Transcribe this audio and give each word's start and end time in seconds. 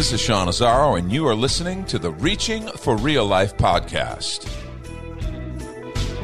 This 0.00 0.14
is 0.14 0.20
Sean 0.22 0.48
Azzaro, 0.48 0.98
and 0.98 1.12
you 1.12 1.26
are 1.26 1.34
listening 1.34 1.84
to 1.84 1.98
the 1.98 2.10
Reaching 2.10 2.66
for 2.68 2.96
Real 2.96 3.26
Life 3.26 3.58
podcast. 3.58 4.50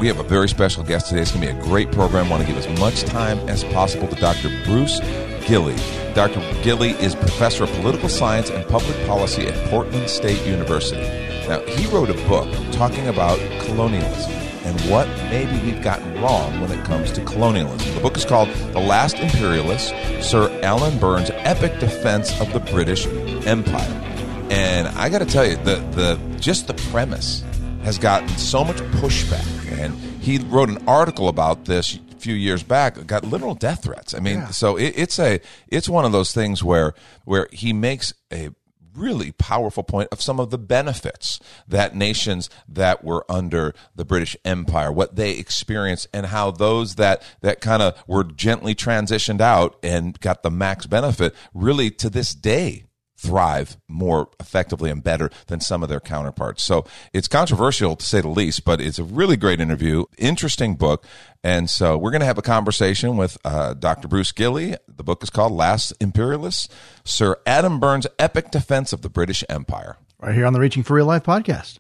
We 0.01 0.07
have 0.07 0.19
a 0.19 0.23
very 0.23 0.49
special 0.49 0.83
guest 0.83 1.11
today. 1.11 1.21
It's 1.21 1.31
going 1.31 1.47
to 1.47 1.53
be 1.53 1.61
a 1.61 1.63
great 1.63 1.93
program. 1.93 2.29
I 2.29 2.31
want 2.31 2.41
to 2.41 2.49
give 2.51 2.57
as 2.57 2.81
much 2.81 3.03
time 3.03 3.39
as 3.51 3.65
possible 3.65 4.09
to 4.09 4.15
Dr. 4.15 4.49
Bruce 4.65 5.01
Gilley. 5.45 5.77
Dr. 6.15 6.41
Gilley 6.63 6.99
is 7.03 7.15
professor 7.17 7.65
of 7.65 7.71
political 7.73 8.09
science 8.09 8.49
and 8.49 8.67
public 8.67 8.97
policy 9.07 9.47
at 9.47 9.69
Portland 9.69 10.09
State 10.09 10.43
University. 10.47 11.03
Now, 11.47 11.61
he 11.67 11.87
wrote 11.89 12.09
a 12.09 12.29
book 12.29 12.49
talking 12.73 13.09
about 13.09 13.39
colonialism 13.61 14.46
and 14.67 14.81
what 14.91 15.07
maybe 15.31 15.59
we've 15.65 15.83
gotten 15.83 16.21
wrong 16.21 16.61
when 16.61 16.71
it 16.73 16.85
comes 16.85 17.13
to 17.13 17.25
colonialism. 17.25 17.95
The 17.95 18.01
book 18.01 18.17
is 18.17 18.25
called 18.25 18.49
The 18.73 18.81
Last 18.81 19.17
Imperialist 19.19 19.95
Sir 20.21 20.51
Alan 20.63 20.99
Burns' 20.99 21.31
Epic 21.31 21.79
Defense 21.79 22.39
of 22.41 22.53
the 22.53 22.61
British 22.61 23.07
Empire. 23.47 24.03
And 24.51 24.89
I 24.89 25.09
got 25.09 25.21
to 25.21 25.25
tell 25.27 25.47
you, 25.47 25.57
the, 25.57 25.77
the 25.93 26.19
just 26.41 26.67
the 26.67 26.75
premise 26.91 27.43
has 27.83 27.99
gotten 27.99 28.29
so 28.37 28.65
much 28.65 28.77
pushback. 29.01 29.47
And 29.81 29.95
he 30.23 30.39
wrote 30.39 30.69
an 30.69 30.79
article 30.89 31.29
about 31.29 31.65
this 31.67 31.97
a 32.13 32.15
few 32.19 32.35
years 32.35 32.63
back. 32.63 33.07
Got 33.07 33.25
literal 33.25 33.55
death 33.55 33.85
threats. 33.85 34.15
I 34.15 34.19
mean, 34.21 34.39
Yeah. 34.39 34.49
so 34.49 34.77
it, 34.77 34.95
it's 34.97 35.19
a 35.19 35.41
it's 35.69 35.89
one 35.89 36.05
of 36.05 36.13
those 36.13 36.33
things 36.33 36.63
where 36.65 36.95
where 37.25 37.49
he 37.53 37.73
makes 37.73 38.13
a 38.33 38.51
really 38.97 39.33
powerful 39.33 39.83
point 39.83 40.09
of 40.11 40.23
some 40.23 40.41
of 40.41 40.51
the 40.51 40.59
benefits 40.59 41.41
that 41.69 41.95
nations 41.95 42.51
that 42.69 43.05
were 43.05 43.25
under 43.31 43.75
the 43.95 44.05
British 44.05 44.37
Empire, 44.45 44.91
what 44.91 45.17
they 45.17 45.33
experienced, 45.33 46.09
and 46.13 46.27
how 46.27 46.51
those 46.51 46.97
that 46.97 47.23
that 47.43 47.61
kind 47.61 47.83
of 47.83 48.03
were 48.07 48.25
gently 48.25 48.75
transitioned 48.75 49.41
out 49.41 49.79
and 49.83 50.19
got 50.21 50.43
the 50.43 50.51
max 50.51 50.87
benefit 50.87 51.35
really 51.55 51.91
to 51.91 52.11
this 52.11 52.35
day 52.35 52.87
thrive 53.17 53.77
more 53.89 54.29
effectively 54.39 54.91
and 54.91 55.03
better 55.03 55.31
than 55.47 55.61
some 55.61 55.83
of 55.83 55.89
their 55.89 56.01
counterparts. 56.01 56.63
So 56.63 56.85
it's 57.13 57.29
controversial 57.29 57.97
to 57.97 58.05
say 58.05 58.21
the 58.21 58.29
least, 58.29 58.65
but 58.65 58.81
it's 58.81 58.99
a 58.99 59.05
really 59.05 59.37
great 59.37 59.61
interview, 59.61 60.05
interesting 60.19 60.75
book. 60.75 61.05
And 61.43 61.71
so 61.71 61.97
we're 61.97 62.11
going 62.11 62.21
to 62.21 62.27
have 62.27 62.39
a 62.39 62.43
conversation 62.43 63.17
with 63.17 63.39
uh, 63.45 63.75
Dr. 63.75 64.09
Bruce 64.09 64.33
Gilley. 64.33 64.77
The 64.89 65.05
book 65.05 65.23
is 65.23 65.31
called 65.31 65.53
Last 65.53 65.93
Imperialists, 66.01 66.69
Sir 67.05 67.37
Adam 67.47 67.81
Burns' 67.81 68.07
Epic 68.19 68.51
Defense 68.51 68.93
of 68.93 69.03
the 69.03 69.09
British 69.09 69.45
Empire. 69.49 69.97
Right 70.21 70.35
here 70.35 70.47
on 70.47 70.53
the 70.53 70.61
Reaching 70.61 70.83
for 70.83 70.95
Real 70.95 71.07
Life 71.07 71.25
podcast. 71.25 71.79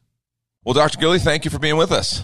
Well, 0.65 0.75
Dr. 0.75 0.99
Gilley, 0.99 1.19
thank 1.21 1.45
you 1.45 1.51
for 1.51 1.59
being 1.59 1.77
with 1.77 1.93
us. 1.93 2.23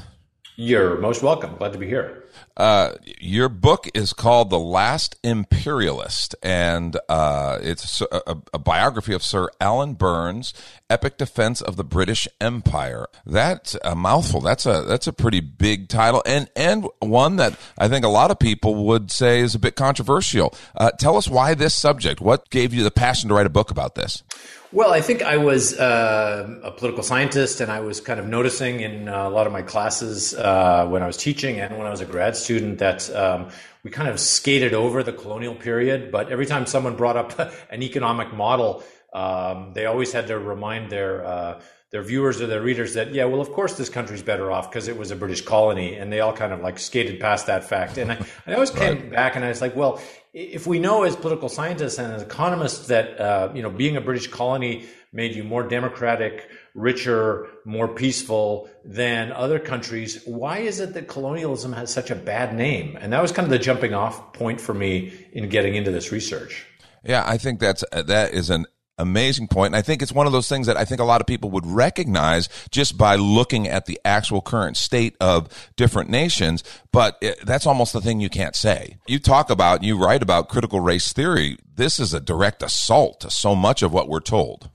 You're 0.57 0.99
most 0.99 1.23
welcome. 1.23 1.57
Glad 1.57 1.73
to 1.73 1.79
be 1.79 1.87
here. 1.87 2.25
Uh, 2.57 2.93
your 3.19 3.49
book 3.49 3.89
is 3.95 4.13
called 4.13 4.51
The 4.51 4.59
Last 4.59 5.17
Imperialist, 5.23 6.35
and 6.43 6.99
uh, 7.09 7.59
it's 7.63 8.03
a, 8.03 8.37
a, 8.53 8.59
biography 8.59 9.15
of 9.15 9.23
Sir 9.23 9.49
Alan 9.59 9.95
Burns' 9.95 10.53
epic 10.91 11.17
defense 11.17 11.63
of 11.63 11.77
the 11.77 11.85
British 11.85 12.29
Empire. 12.43 13.07
That's 13.25 13.75
a 13.83 13.95
mouthful. 13.95 14.43
That's 14.43 14.67
a 14.67 14.83
that's 14.83 15.07
a 15.07 15.15
pretty 15.15 15.41
big 15.41 15.89
title, 15.89 16.23
and 16.27 16.51
and 16.55 16.87
one 16.99 17.37
that 17.37 17.59
I 17.79 17.89
think 17.89 18.05
a 18.05 18.09
lot 18.09 18.31
of 18.31 18.39
people 18.39 18.85
would 18.87 19.11
say 19.11 19.41
is 19.41 19.55
a 19.55 19.59
bit 19.59 19.75
controversial. 19.75 20.55
Uh, 20.75 20.91
tell 20.91 21.17
us 21.17 21.29
why 21.29 21.55
this 21.55 21.75
subject. 21.75 22.21
What 22.21 22.51
gave 22.51 22.75
you 22.75 22.85
the 22.85 22.91
passion 22.91 23.31
to 23.31 23.35
write 23.35 23.47
a 23.47 23.51
book 23.51 23.71
about 23.71 23.95
this? 23.95 24.23
Well, 24.73 24.91
I 24.91 25.03
think 25.03 25.21
I 25.21 25.37
was 25.37 25.79
uh, 25.79 26.61
a 26.63 26.71
political 26.71 27.03
scientist, 27.03 27.61
and 27.61 27.71
I 27.71 27.81
was 27.81 28.01
kind 28.01 28.19
of 28.19 28.27
noticing 28.27 28.81
in 28.81 29.07
uh, 29.07 29.29
a 29.29 29.31
lot 29.31 29.47
of 29.47 29.53
my 29.53 29.61
classes 29.61 30.33
uh, 30.33 30.87
when 30.89 31.03
I 31.03 31.07
was 31.07 31.19
teaching 31.19 31.61
and 31.61 31.77
when 31.77 31.87
I 31.87 31.91
was 31.91 32.01
a 32.01 32.07
grad 32.07 32.37
student 32.43 32.79
that 32.79 33.09
um, 33.15 33.49
we 33.83 33.91
kind 33.91 34.09
of 34.09 34.21
skated 34.21 34.75
over 34.75 35.03
the 35.03 35.13
colonial 35.13 35.55
period. 35.55 36.11
But 36.11 36.31
every 36.31 36.47
time 36.47 36.67
someone 36.67 36.97
brought 36.97 37.17
up 37.17 37.39
an 37.71 37.83
economic 37.83 38.33
model, 38.33 38.83
um, 39.13 39.73
they 39.75 39.87
always 39.87 40.13
had 40.13 40.27
to 40.29 40.39
remind 40.39 40.91
their 40.91 41.25
uh, 41.25 41.61
their 41.91 42.03
viewers 42.03 42.41
or 42.41 42.47
their 42.47 42.63
readers 42.63 42.95
that 42.95 43.13
yeah, 43.13 43.27
well, 43.27 43.41
of 43.41 43.53
course 43.53 43.77
this 43.77 43.91
country's 43.91 44.23
better 44.23 44.51
off 44.51 44.71
because 44.71 44.89
it 44.89 44.97
was 44.97 45.11
a 45.11 45.17
British 45.17 45.43
colony, 45.43 45.95
and 45.95 46.11
they 46.11 46.21
all 46.21 46.33
kind 46.33 46.53
of 46.53 46.61
like 46.61 46.79
skated 46.79 47.21
past 47.21 47.47
that 47.47 47.65
fact. 47.65 47.99
And 47.99 48.13
I, 48.13 48.27
I 48.47 48.55
always 48.55 48.71
came 48.71 49.11
back 49.11 49.37
and 49.37 49.45
I 49.45 49.49
was 49.49 49.61
like, 49.61 49.77
well, 49.77 50.01
if 50.33 50.67
we 50.67 50.79
know 50.79 51.03
as 51.03 51.15
political 51.15 51.51
scientists 51.51 51.99
and 51.99 52.13
as 52.13 52.23
economists 52.23 52.87
that 52.89 53.21
uh, 53.21 53.53
you 53.55 53.63
know 53.63 53.71
being 53.71 53.97
a 53.97 54.01
British 54.01 54.29
colony 54.29 54.87
made 55.13 55.35
you 55.35 55.45
more 55.45 55.63
democratic, 55.63 56.49
richer, 56.75 57.49
more 57.65 57.89
peaceful 57.89 58.69
than 58.85 59.33
other 59.33 59.59
countries, 59.59 60.23
why 60.25 60.59
is 60.59 60.81
it 60.81 60.95
that 60.95 61.09
colonialism 61.09 61.73
has 61.73 61.93
such 61.93 62.11
a 62.11 62.15
bad 62.15 62.55
name? 62.55 62.97
And 63.01 63.13
that 63.13 63.23
was 63.23 63.33
kind 63.33 63.45
of 63.45 63.51
the 63.51 63.59
jumping 63.59 63.95
off 63.95 64.33
point 64.33 64.61
for 64.61 64.75
me 64.75 65.13
in 65.33 65.49
getting 65.49 65.75
into 65.75 65.91
this 65.91 66.13
research. 66.13 66.67
Yeah, 67.05 67.25
I 67.27 67.37
think 67.37 67.61
that's 67.61 67.85
uh, 67.93 68.03
that 68.03 68.33
is 68.33 68.49
an 68.49 68.67
amazing 68.99 69.49
point. 69.49 69.69
And 69.69 69.77
I 69.77 69.83
think 69.83 70.03
it's 70.03 70.13
one 70.13 70.27
of 70.27 70.33
those 70.33 70.49
things 70.49 70.67
that 70.67 70.77
I 70.77 70.85
think 70.85 71.01
a 71.01 71.05
lot 71.05 71.21
of 71.21 71.27
people 71.27 71.51
would 71.51 71.67
recognize 71.67 72.49
just 72.71 72.97
by 72.97 73.17
looking 73.17 73.69
at 73.69 73.87
the 73.87 74.01
actual 74.05 74.41
current 74.41 74.77
state 74.77 75.17
of 75.21 75.49
different 75.77 76.11
nations. 76.11 76.63
But 76.93 77.19
it, 77.21 77.45
that's 77.45 77.67
almost 77.67 77.93
the 77.93 78.01
thing 78.01 78.21
you 78.21 78.31
can't 78.31 78.55
say. 78.55 78.99
You 79.09 79.19
talk 79.19 79.51
about, 79.51 79.83
you 79.83 79.99
write 79.99 80.23
about 80.23 80.49
critical 80.49 80.81
race 80.81 81.13
theory. 81.13 81.59
This 81.75 81.99
is 81.99 82.15
a 82.15 82.21
direct 82.21 82.63
assault 82.63 83.21
to 83.21 83.31
so 83.31 83.55
much 83.55 83.83
of 83.83 83.93
what 83.93 84.09
we're 84.09 84.21
told. 84.21 84.71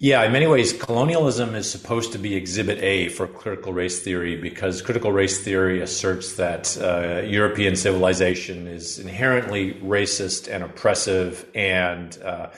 Yeah, 0.00 0.22
in 0.22 0.30
many 0.30 0.46
ways, 0.46 0.72
colonialism 0.72 1.56
is 1.56 1.68
supposed 1.68 2.12
to 2.12 2.18
be 2.18 2.36
exhibit 2.36 2.78
A 2.78 3.08
for 3.08 3.26
critical 3.26 3.72
race 3.72 4.00
theory 4.00 4.36
because 4.36 4.80
critical 4.80 5.10
race 5.10 5.42
theory 5.42 5.80
asserts 5.80 6.34
that 6.34 6.78
uh, 6.80 7.22
European 7.26 7.74
civilization 7.74 8.68
is 8.68 9.00
inherently 9.00 9.74
racist 9.74 10.48
and 10.48 10.62
oppressive 10.62 11.44
and 11.52 12.16
uh, 12.22 12.50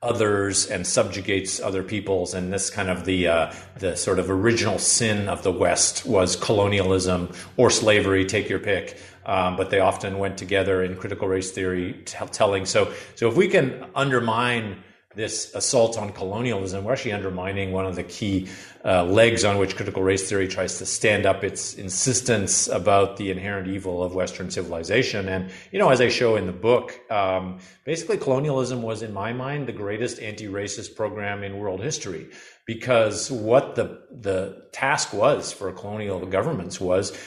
others 0.00 0.66
and 0.66 0.86
subjugates 0.86 1.60
other 1.60 1.82
peoples. 1.82 2.32
And 2.32 2.50
this 2.50 2.70
kind 2.70 2.88
of 2.88 3.04
the 3.04 3.28
uh, 3.28 3.52
the 3.78 3.94
sort 3.94 4.18
of 4.18 4.30
original 4.30 4.78
sin 4.78 5.28
of 5.28 5.42
the 5.42 5.52
West 5.52 6.06
was 6.06 6.36
colonialism 6.36 7.34
or 7.58 7.68
slavery, 7.68 8.24
take 8.24 8.48
your 8.48 8.60
pick. 8.60 8.96
Um, 9.26 9.58
but 9.58 9.68
they 9.68 9.80
often 9.80 10.16
went 10.16 10.38
together 10.38 10.82
in 10.82 10.96
critical 10.96 11.28
race 11.28 11.50
theory 11.50 12.00
t- 12.06 12.16
telling. 12.32 12.64
So, 12.64 12.94
so 13.14 13.28
if 13.28 13.36
we 13.36 13.48
can 13.48 13.84
undermine 13.94 14.82
this 15.14 15.54
assault 15.54 15.96
on 15.96 16.12
colonialism, 16.12 16.84
we're 16.84 16.92
actually 16.92 17.12
undermining 17.12 17.72
one 17.72 17.86
of 17.86 17.96
the 17.96 18.02
key 18.02 18.46
uh, 18.84 19.04
legs 19.04 19.42
on 19.42 19.56
which 19.56 19.74
critical 19.74 20.02
race 20.02 20.28
theory 20.28 20.46
tries 20.46 20.76
to 20.78 20.86
stand 20.86 21.24
up 21.24 21.42
its 21.42 21.74
insistence 21.74 22.68
about 22.68 23.16
the 23.16 23.30
inherent 23.30 23.68
evil 23.68 24.02
of 24.02 24.14
Western 24.14 24.50
civilization. 24.50 25.28
And, 25.28 25.50
you 25.72 25.78
know, 25.78 25.88
as 25.88 26.02
I 26.02 26.10
show 26.10 26.36
in 26.36 26.44
the 26.44 26.52
book, 26.52 27.00
um, 27.10 27.58
basically 27.84 28.18
colonialism 28.18 28.82
was, 28.82 29.02
in 29.02 29.14
my 29.14 29.32
mind, 29.32 29.66
the 29.66 29.72
greatest 29.72 30.20
anti 30.20 30.46
racist 30.46 30.94
program 30.94 31.42
in 31.42 31.56
world 31.56 31.80
history. 31.80 32.28
Because 32.66 33.30
what 33.30 33.76
the, 33.76 34.02
the 34.10 34.66
task 34.72 35.14
was 35.14 35.52
for 35.54 35.72
colonial 35.72 36.24
governments 36.26 36.78
was 36.78 37.18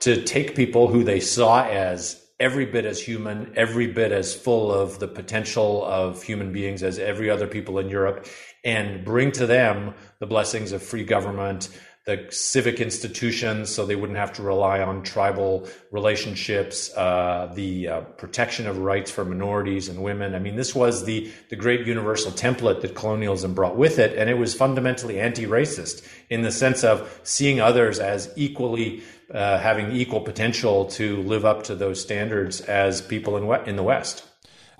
to 0.00 0.22
take 0.24 0.56
people 0.56 0.88
who 0.88 1.04
they 1.04 1.20
saw 1.20 1.64
as 1.64 2.19
every 2.40 2.66
bit 2.66 2.86
as 2.86 3.00
human, 3.00 3.52
every 3.54 3.86
bit 3.86 4.10
as 4.10 4.34
full 4.34 4.72
of 4.72 4.98
the 4.98 5.06
potential 5.06 5.84
of 5.84 6.22
human 6.22 6.52
beings 6.52 6.82
as 6.82 6.98
every 6.98 7.28
other 7.28 7.46
people 7.46 7.78
in 7.78 7.88
Europe, 7.88 8.26
and 8.64 9.04
bring 9.04 9.30
to 9.32 9.46
them 9.46 9.94
the 10.18 10.26
blessings 10.26 10.72
of 10.72 10.82
free 10.82 11.04
government, 11.04 11.68
the 12.06 12.26
civic 12.30 12.80
institutions, 12.80 13.68
so 13.68 13.84
they 13.84 13.94
wouldn't 13.94 14.18
have 14.18 14.32
to 14.32 14.42
rely 14.42 14.80
on 14.80 15.02
tribal 15.02 15.68
relationships, 15.92 16.90
uh, 16.96 17.52
the 17.54 17.88
uh, 17.88 18.00
protection 18.16 18.66
of 18.66 18.78
rights 18.78 19.10
for 19.10 19.22
minorities 19.24 19.88
and 19.88 20.02
women. 20.02 20.34
I 20.34 20.38
mean, 20.38 20.56
this 20.56 20.74
was 20.74 21.04
the 21.04 21.30
the 21.50 21.56
great 21.56 21.86
universal 21.86 22.32
template 22.32 22.80
that 22.80 22.94
colonialism 22.94 23.52
brought 23.52 23.76
with 23.76 23.98
it, 23.98 24.16
and 24.16 24.30
it 24.30 24.38
was 24.38 24.54
fundamentally 24.54 25.20
anti-racist 25.20 26.02
in 26.30 26.40
the 26.40 26.50
sense 26.50 26.84
of 26.84 27.20
seeing 27.22 27.60
others 27.60 27.98
as 27.98 28.32
equally 28.34 29.02
uh, 29.32 29.58
having 29.58 29.92
equal 29.92 30.20
potential 30.20 30.86
to 30.86 31.18
live 31.22 31.44
up 31.44 31.62
to 31.64 31.74
those 31.74 32.00
standards 32.00 32.60
as 32.62 33.00
people 33.00 33.36
in, 33.36 33.68
in 33.68 33.76
the 33.76 33.82
West. 33.82 34.24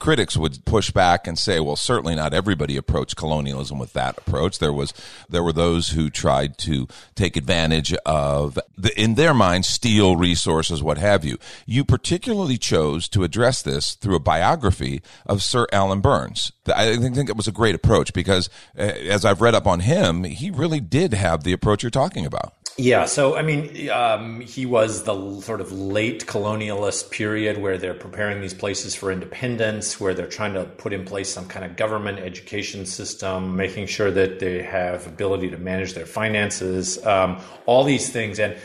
critics 0.00 0.36
would 0.36 0.64
push 0.64 0.90
back 0.90 1.28
and 1.28 1.38
say, 1.38 1.60
well, 1.60 1.76
certainly 1.76 2.16
not 2.16 2.34
everybody 2.34 2.76
approached 2.76 3.16
colonialism 3.16 3.78
with 3.78 3.92
that 3.92 4.18
approach. 4.18 4.58
There 4.58 4.72
was 4.72 4.92
there 5.28 5.44
were 5.44 5.52
those 5.52 5.90
who 5.90 6.10
tried 6.10 6.58
to 6.58 6.88
take 7.14 7.36
advantage 7.36 7.94
of, 8.06 8.58
the, 8.76 8.98
in 9.00 9.14
their 9.14 9.34
mind, 9.34 9.64
steal 9.64 10.16
resources, 10.16 10.82
what 10.82 10.98
have 10.98 11.24
you. 11.24 11.38
You 11.66 11.84
particularly 11.84 12.58
chose 12.58 13.08
to 13.10 13.22
address 13.22 13.62
this 13.62 13.94
through 13.94 14.16
a 14.16 14.20
biography 14.20 15.02
of 15.26 15.42
Sir 15.42 15.66
Alan 15.72 16.00
Burns. 16.00 16.50
I 16.74 16.96
think 16.96 17.28
it 17.28 17.36
was 17.36 17.46
a 17.46 17.52
great 17.52 17.74
approach 17.74 18.12
because, 18.12 18.48
uh, 18.76 18.82
as 18.82 19.24
I've 19.24 19.40
read 19.40 19.54
up 19.54 19.66
on 19.66 19.80
him, 19.80 20.24
he 20.24 20.50
really 20.50 20.80
did 20.80 21.14
have 21.14 21.44
the 21.44 21.52
approach 21.52 21.82
you're 21.82 21.90
talking 21.90 22.26
about. 22.26 22.54
Yeah, 22.76 23.04
so 23.04 23.36
I 23.36 23.42
mean, 23.42 23.90
um, 23.90 24.40
he 24.40 24.64
was 24.64 25.02
the 25.02 25.40
sort 25.42 25.60
of 25.60 25.70
late 25.70 26.26
colonialist 26.26 27.10
period 27.10 27.58
where 27.58 27.76
they're 27.76 27.94
preparing 27.94 28.40
these 28.40 28.54
places 28.54 28.94
for 28.94 29.12
independence, 29.12 30.00
where 30.00 30.14
they're 30.14 30.26
trying 30.26 30.54
to 30.54 30.64
put 30.64 30.92
in 30.94 31.04
place 31.04 31.28
some 31.28 31.46
kind 31.46 31.64
of 31.64 31.76
government 31.76 32.20
education 32.20 32.86
system, 32.86 33.54
making 33.54 33.86
sure 33.86 34.10
that 34.10 34.38
they 34.38 34.62
have 34.62 35.06
ability 35.06 35.50
to 35.50 35.58
manage 35.58 35.92
their 35.92 36.06
finances, 36.06 37.04
um, 37.04 37.38
all 37.66 37.84
these 37.84 38.08
things, 38.08 38.38
and 38.38 38.56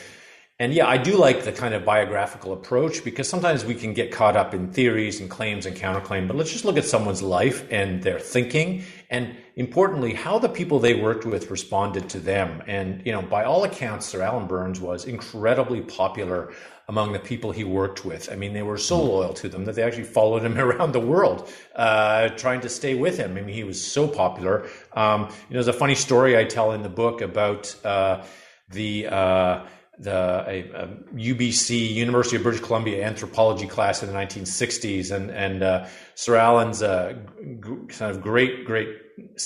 and 0.60 0.74
yeah, 0.74 0.88
I 0.88 0.98
do 0.98 1.18
like 1.18 1.44
the 1.44 1.52
kind 1.52 1.74
of 1.74 1.84
biographical 1.84 2.54
approach 2.54 3.04
because 3.04 3.28
sometimes 3.28 3.66
we 3.66 3.76
can 3.76 3.94
get 3.94 4.12
caught 4.12 4.38
up 4.38 4.54
in 4.54 4.72
theories 4.72 5.20
and 5.20 5.30
claims 5.30 5.66
and 5.66 5.76
counterclaim, 5.76 6.28
but 6.28 6.38
let's 6.38 6.54
just 6.54 6.64
look 6.64 6.78
at 6.78 6.86
someone's 6.86 7.22
life 7.22 7.68
and 7.70 8.02
their 8.02 8.20
thinking. 8.20 8.84
And 9.10 9.36
importantly, 9.56 10.14
how 10.14 10.38
the 10.38 10.50
people 10.50 10.80
they 10.80 10.94
worked 10.94 11.26
with 11.26 11.50
responded 11.50 12.10
to 12.10 12.20
them. 12.20 12.62
And, 12.68 13.06
you 13.06 13.12
know, 13.12 13.22
by 13.22 13.46
all 13.46 13.64
accounts, 13.64 14.06
Sir 14.06 14.22
Alan 14.22 14.48
Burns 14.48 14.82
was 14.82 15.06
incredibly 15.06 15.82
popular 15.82 16.52
among 16.88 17.14
the 17.14 17.20
people 17.20 17.52
he 17.52 17.64
worked 17.64 18.06
with. 18.06 18.32
I 18.32 18.36
mean, 18.36 18.54
they 18.54 18.62
were 18.62 18.78
so 18.78 19.02
loyal 19.02 19.34
to 19.36 19.50
them 19.50 19.66
that 19.66 19.76
they 19.76 19.84
actually 19.84 20.04
followed 20.04 20.44
him 20.44 20.58
around 20.60 20.92
the 20.92 21.00
world, 21.00 21.50
uh, 21.76 22.30
trying 22.30 22.62
to 22.62 22.70
stay 22.70 22.96
with 22.96 23.18
him. 23.18 23.38
I 23.38 23.42
mean, 23.42 23.56
he 23.56 23.64
was 23.64 23.82
so 23.84 24.08
popular. 24.08 24.68
Um, 24.94 25.22
you 25.22 25.28
know, 25.28 25.34
there's 25.64 25.68
a 25.68 25.74
funny 25.74 25.96
story 25.96 26.38
I 26.38 26.44
tell 26.44 26.74
in 26.74 26.84
the 26.84 26.90
book 26.90 27.22
about 27.22 27.74
uh, 27.86 28.24
the 28.70 29.08
uh, 29.08 29.66
the 30.00 30.44
a, 30.48 30.72
a 30.74 30.88
UBC 31.16 31.94
University 31.94 32.36
of 32.36 32.44
British 32.44 32.62
Columbia 32.62 33.06
anthropology 33.06 33.68
class 33.68 34.04
in 34.04 34.12
the 34.12 34.16
1960s, 34.16 35.12
and 35.12 35.32
and 35.32 35.64
uh, 35.64 35.88
Sir 36.16 36.36
Alan's 36.36 36.82
uh, 36.82 37.14
g- 37.40 37.88
kind 37.90 38.12
of 38.12 38.22
great 38.22 38.66
great 38.66 38.90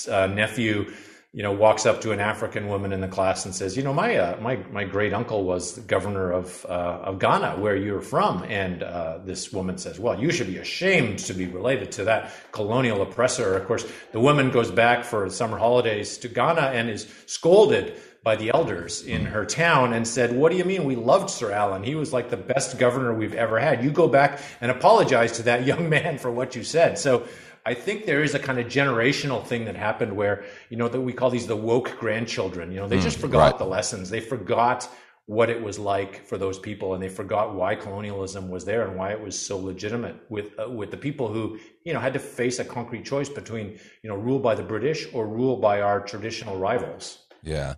uh, 0.09 0.27
nephew, 0.27 0.91
you 1.31 1.43
know, 1.43 1.51
walks 1.51 1.85
up 1.85 2.01
to 2.01 2.11
an 2.11 2.19
African 2.19 2.67
woman 2.67 2.91
in 2.91 3.01
the 3.01 3.07
class 3.07 3.45
and 3.45 3.53
says, 3.53 3.77
you 3.77 3.83
know, 3.83 3.93
my 3.93 4.15
uh, 4.15 4.41
my 4.41 4.55
my 4.71 4.83
great 4.83 5.13
uncle 5.13 5.43
was 5.43 5.75
the 5.75 5.81
governor 5.81 6.31
of 6.31 6.65
uh, 6.67 7.01
of 7.03 7.19
Ghana, 7.19 7.57
where 7.59 7.75
you're 7.75 8.01
from, 8.01 8.43
and 8.43 8.81
uh, 8.81 9.19
this 9.23 9.53
woman 9.53 9.77
says, 9.77 9.99
well, 9.99 10.19
you 10.19 10.31
should 10.31 10.47
be 10.47 10.57
ashamed 10.57 11.19
to 11.19 11.33
be 11.33 11.45
related 11.45 11.91
to 11.93 12.05
that 12.05 12.31
colonial 12.51 13.01
oppressor. 13.03 13.55
Of 13.55 13.67
course, 13.67 13.85
the 14.11 14.19
woman 14.19 14.49
goes 14.49 14.71
back 14.71 15.03
for 15.03 15.29
summer 15.29 15.59
holidays 15.59 16.17
to 16.19 16.27
Ghana 16.27 16.61
and 16.73 16.89
is 16.89 17.07
scolded 17.27 17.99
by 18.23 18.35
the 18.35 18.51
elders 18.53 19.03
in 19.03 19.25
her 19.25 19.45
town 19.45 19.93
and 19.93 20.07
said, 20.07 20.35
What 20.35 20.51
do 20.51 20.57
you 20.57 20.65
mean? 20.65 20.83
We 20.85 20.95
loved 20.95 21.29
Sir 21.29 21.51
Alan. 21.51 21.83
He 21.83 21.95
was 21.95 22.11
like 22.11 22.29
the 22.29 22.37
best 22.37 22.77
governor 22.77 23.13
we've 23.13 23.33
ever 23.33 23.59
had. 23.59 23.83
You 23.83 23.91
go 23.91 24.07
back 24.07 24.41
and 24.61 24.71
apologize 24.71 25.33
to 25.33 25.43
that 25.43 25.65
young 25.71 25.89
man 25.89 26.17
for 26.17 26.31
what 26.31 26.55
you 26.55 26.63
said. 26.63 26.97
So 26.97 27.25
I 27.65 27.73
think 27.73 28.05
there 28.05 28.23
is 28.23 28.35
a 28.35 28.39
kind 28.39 28.59
of 28.59 28.67
generational 28.67 29.45
thing 29.45 29.65
that 29.65 29.75
happened 29.75 30.15
where, 30.15 30.43
you 30.69 30.77
know, 30.77 30.87
that 30.87 31.01
we 31.01 31.13
call 31.13 31.29
these 31.29 31.47
the 31.47 31.55
woke 31.55 31.97
grandchildren. 31.99 32.71
You 32.71 32.79
know, 32.79 32.87
they 32.87 32.97
mm, 32.97 33.03
just 33.03 33.19
forgot 33.19 33.51
right. 33.51 33.57
the 33.57 33.65
lessons. 33.65 34.09
They 34.09 34.21
forgot 34.21 34.89
what 35.29 35.51
it 35.51 35.61
was 35.61 35.77
like 35.77 36.25
for 36.25 36.39
those 36.39 36.57
people 36.57 36.95
and 36.95 37.03
they 37.03 37.07
forgot 37.07 37.53
why 37.53 37.75
colonialism 37.75 38.49
was 38.49 38.65
there 38.65 38.87
and 38.87 38.97
why 38.97 39.11
it 39.11 39.21
was 39.21 39.39
so 39.39 39.59
legitimate 39.59 40.15
with 40.27 40.59
uh, 40.59 40.67
with 40.67 40.89
the 40.89 40.97
people 40.97 41.31
who 41.31 41.59
you 41.83 41.93
know 41.93 41.99
had 41.99 42.13
to 42.13 42.19
face 42.19 42.57
a 42.57 42.65
concrete 42.65 43.05
choice 43.05 43.29
between 43.29 43.77
you 44.01 44.09
know 44.09 44.15
rule 44.15 44.39
by 44.39 44.55
the 44.55 44.63
british 44.63 45.05
or 45.13 45.27
rule 45.27 45.57
by 45.57 45.81
our 45.81 46.01
traditional 46.01 46.57
rivals 46.57 47.19
yeah. 47.41 47.75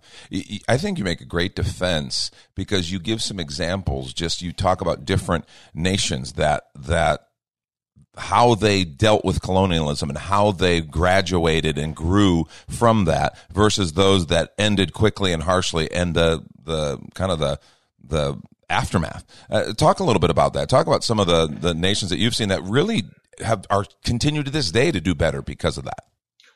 I 0.67 0.77
think 0.77 0.97
you 0.97 1.03
make 1.03 1.21
a 1.21 1.25
great 1.25 1.55
defense 1.55 2.31
because 2.55 2.91
you 2.91 2.99
give 2.99 3.21
some 3.21 3.39
examples. 3.39 4.13
Just 4.13 4.41
you 4.41 4.51
talk 4.53 4.81
about 4.81 5.05
different 5.05 5.45
nations 5.73 6.33
that, 6.33 6.65
that, 6.75 7.27
how 8.17 8.55
they 8.55 8.83
dealt 8.83 9.23
with 9.23 9.41
colonialism 9.41 10.09
and 10.09 10.17
how 10.17 10.51
they 10.51 10.81
graduated 10.81 11.77
and 11.77 11.95
grew 11.95 12.45
from 12.67 13.05
that 13.05 13.37
versus 13.53 13.93
those 13.93 14.27
that 14.27 14.53
ended 14.57 14.91
quickly 14.91 15.31
and 15.31 15.43
harshly 15.43 15.89
and 15.91 16.13
the, 16.13 16.43
the 16.61 16.99
kind 17.13 17.31
of 17.31 17.39
the, 17.39 17.57
the 18.03 18.37
aftermath. 18.69 19.23
Uh, 19.49 19.71
talk 19.73 19.99
a 19.99 20.03
little 20.03 20.19
bit 20.19 20.29
about 20.29 20.53
that. 20.53 20.67
Talk 20.67 20.87
about 20.87 21.03
some 21.03 21.19
of 21.19 21.27
the, 21.27 21.47
the 21.47 21.73
nations 21.73 22.11
that 22.11 22.19
you've 22.19 22.35
seen 22.35 22.49
that 22.49 22.63
really 22.63 23.03
have, 23.39 23.65
are 23.69 23.85
continue 24.03 24.43
to 24.43 24.51
this 24.51 24.71
day 24.71 24.91
to 24.91 24.99
do 24.99 25.15
better 25.15 25.41
because 25.41 25.77
of 25.77 25.85
that. 25.85 26.05